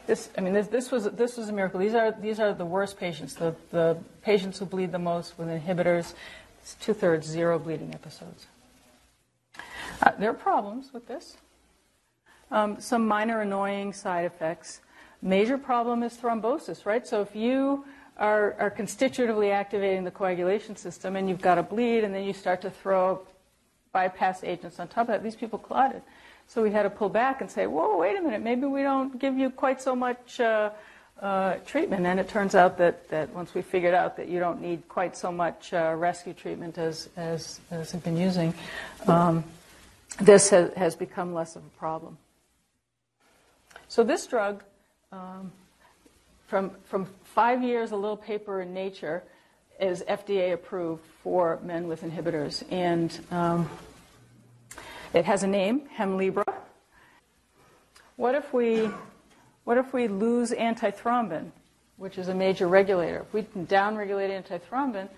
[0.06, 1.80] This, I mean, this, this, was this was a miracle.
[1.80, 5.48] These are these are the worst patients, the the patients who bleed the most with
[5.48, 6.14] inhibitors.
[6.60, 8.46] It's Two thirds, zero bleeding episodes.
[10.02, 11.36] Uh, there are problems with this.
[12.50, 14.80] Um, some minor annoying side effects.
[15.22, 17.06] Major problem is thrombosis, right?
[17.06, 17.84] So if you
[18.18, 22.32] are, are constitutively activating the coagulation system and you've got a bleed and then you
[22.32, 23.20] start to throw
[23.92, 26.02] bypass agents on top of that, these people clotted.
[26.48, 29.18] So we had to pull back and say, whoa, wait a minute, maybe we don't
[29.18, 30.70] give you quite so much uh,
[31.20, 32.06] uh, treatment.
[32.06, 35.16] And it turns out that, that once we figured out that you don't need quite
[35.16, 38.54] so much uh, rescue treatment as, as, as have been using,
[39.06, 39.44] um,
[40.20, 42.18] this has, has become less of a problem.
[43.88, 44.62] So this drug,
[45.12, 45.52] um,
[46.46, 49.22] from, from five years, a little paper in Nature,
[49.80, 52.62] is FDA approved for men with inhibitors.
[52.70, 53.68] And um,
[55.14, 56.44] it has a name, Hemlibra.
[58.16, 58.90] What if we,
[59.64, 61.50] what if we lose antithrombin,
[61.96, 63.20] which is a major regulator?
[63.20, 65.08] If we can downregulate antithrombin,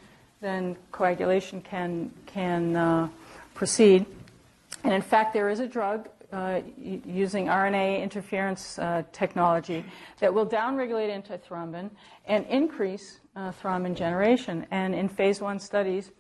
[0.41, 3.09] then coagulation can, can uh,
[3.55, 4.05] proceed.
[4.85, 9.85] And in fact, there is a drug uh, using RNA interference uh, technology
[10.21, 11.91] that will downregulate antithrombin
[12.27, 14.67] and increase uh, thrombin generation.
[14.71, 16.11] And in phase one studies,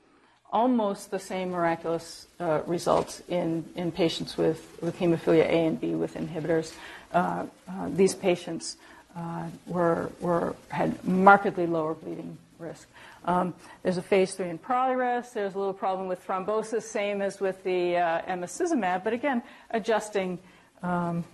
[0.53, 5.94] almost the same miraculous uh, results in, in patients with, with hemophilia A and B
[5.94, 6.74] with inhibitors.
[7.12, 8.76] Uh, uh, these patients
[9.16, 12.88] uh, were, were, had markedly lower bleeding risk.
[13.24, 15.32] Um, there's a phase three in progress.
[15.32, 20.38] There's a little problem with thrombosis, same as with the uh, emicizumab, but again, adjusting,
[20.82, 21.24] um,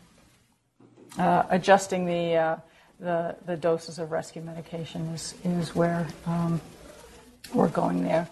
[1.19, 2.57] uh, adjusting the, uh,
[2.99, 6.61] the, the doses of rescue medication is, is where um,
[7.53, 8.27] we're going there.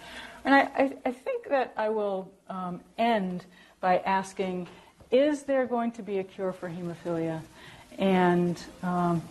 [0.44, 3.44] And I, I, I think that I will um, end
[3.80, 4.68] by asking
[5.10, 7.40] is there going to be a cure for hemophilia?
[7.98, 9.22] And um,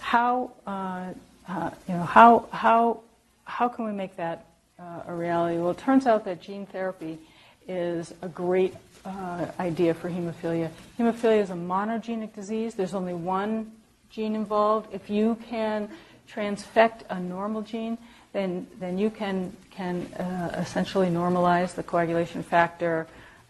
[0.00, 1.14] how, uh,
[1.48, 3.00] uh, you know, how, how,
[3.44, 4.46] how can we make that
[4.78, 5.58] uh, a reality?
[5.58, 7.18] Well, it turns out that gene therapy
[7.66, 10.70] is a great uh, idea for hemophilia.
[10.98, 12.74] Hemophilia is a monogenic disease.
[12.74, 13.72] There's only one
[14.10, 14.92] gene involved.
[14.92, 15.88] If you can
[16.30, 17.98] transfect a normal gene,
[18.32, 23.06] then, then you can, can uh, essentially normalize the coagulation factor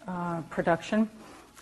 [0.06, 1.08] uh, production.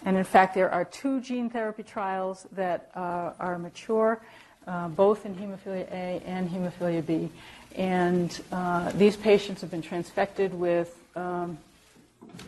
[0.05, 4.21] And in fact, there are two gene therapy trials that uh, are mature,
[4.67, 7.29] uh, both in hemophilia A and hemophilia B.
[7.77, 11.59] And uh, these patients have been transfected with, um,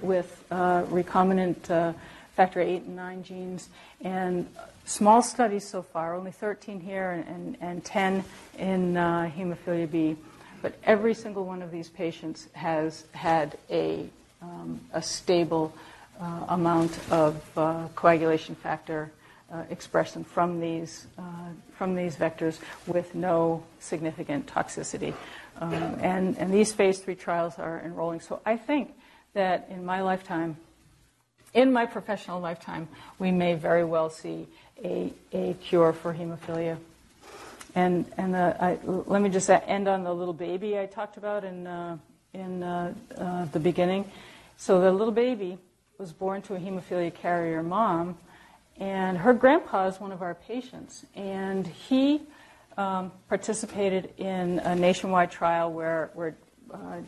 [0.01, 1.95] with uh, recombinant
[2.35, 3.69] factor 8 and 9 genes.
[4.01, 4.49] And
[4.85, 8.25] small studies so far, only 13 here and, and, and 10
[8.59, 10.17] in uh, hemophilia B.
[10.63, 14.09] But every single one of these patients has had a,
[14.41, 15.75] um, a stable
[16.21, 19.11] uh, amount of uh, coagulation factor
[19.53, 21.23] uh, expression from these, uh,
[21.77, 25.13] from these vectors with no significant toxicity.
[25.61, 28.21] Um, and, and these phase three trials are enrolling.
[28.21, 28.95] So I think
[29.35, 30.57] that in my lifetime,
[31.53, 32.89] in my professional lifetime,
[33.19, 34.47] we may very well see
[34.83, 36.79] a, a cure for hemophilia.
[37.75, 41.45] And, and the, I, let me just end on the little baby I talked about
[41.45, 41.97] in, uh,
[42.35, 44.11] in uh, uh, the beginning.
[44.57, 45.59] So the little baby
[45.99, 48.19] was born to a hemophilia carrier mom,
[48.79, 51.07] and her grandpa is one of our patients.
[51.15, 52.23] And he
[52.77, 56.37] um, participated in a nationwide trial where, where
[56.73, 57.01] uh,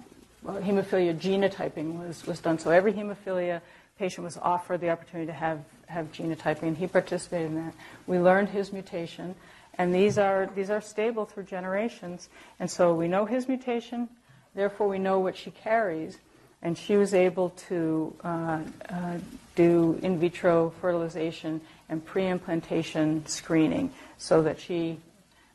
[0.44, 2.58] hemophilia genotyping was, was done.
[2.58, 3.60] So every hemophilia
[3.98, 7.74] patient was offered the opportunity to have, have genotyping, and he participated in that.
[8.06, 9.34] We learned his mutation,
[9.78, 12.28] and these are, these are stable through generations.
[12.60, 14.08] And so we know his mutation,
[14.54, 16.18] therefore we know what she carries,
[16.62, 19.18] and she was able to uh, uh,
[19.54, 24.98] do in vitro fertilization and pre-implantation screening so that she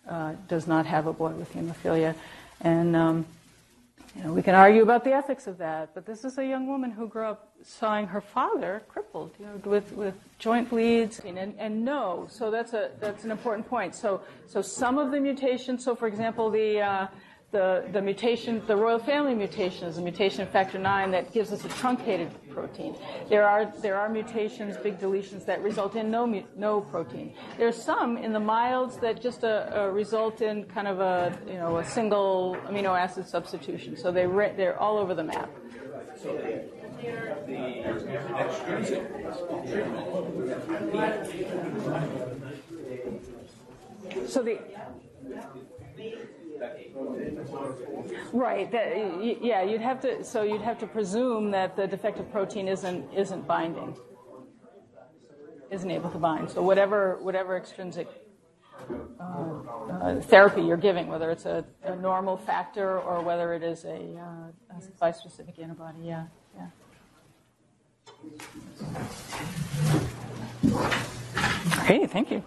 [0.07, 2.13] uh, does not have a boy with hemophilia.
[2.61, 3.25] And um,
[4.19, 6.67] you know, we can argue about the ethics of that, but this is a young
[6.67, 11.37] woman who grew up seeing her father crippled, you know, with, with joint bleeds and,
[11.37, 12.27] and no.
[12.29, 13.95] So that's a that's an important point.
[13.95, 15.85] So so some of the mutations.
[15.85, 17.07] So for example, the uh,
[17.51, 21.51] the, the mutation, the royal family mutation is a mutation in factor IX that gives
[21.51, 22.95] us a truncated protein.
[23.27, 27.33] There are, there are mutations, big deletions, that result in no, no protein.
[27.57, 31.35] There are some in the milds that just uh, uh, result in kind of a,
[31.47, 33.97] you know, a single amino acid substitution.
[33.97, 35.49] So they re- they're all over the map.
[44.27, 44.59] So the
[48.33, 48.71] Right.
[48.71, 50.23] That, yeah, you'd have to.
[50.23, 53.95] So you'd have to presume that the defective protein isn't isn't binding,
[55.71, 56.49] isn't able to bind.
[56.49, 58.07] So whatever whatever extrinsic
[59.19, 63.83] uh, uh, therapy you're giving, whether it's a, a, normal factor or whether it is
[63.83, 66.69] a, uh, a bispecific antibody, yeah, yeah.
[71.83, 72.43] Okay, thank you.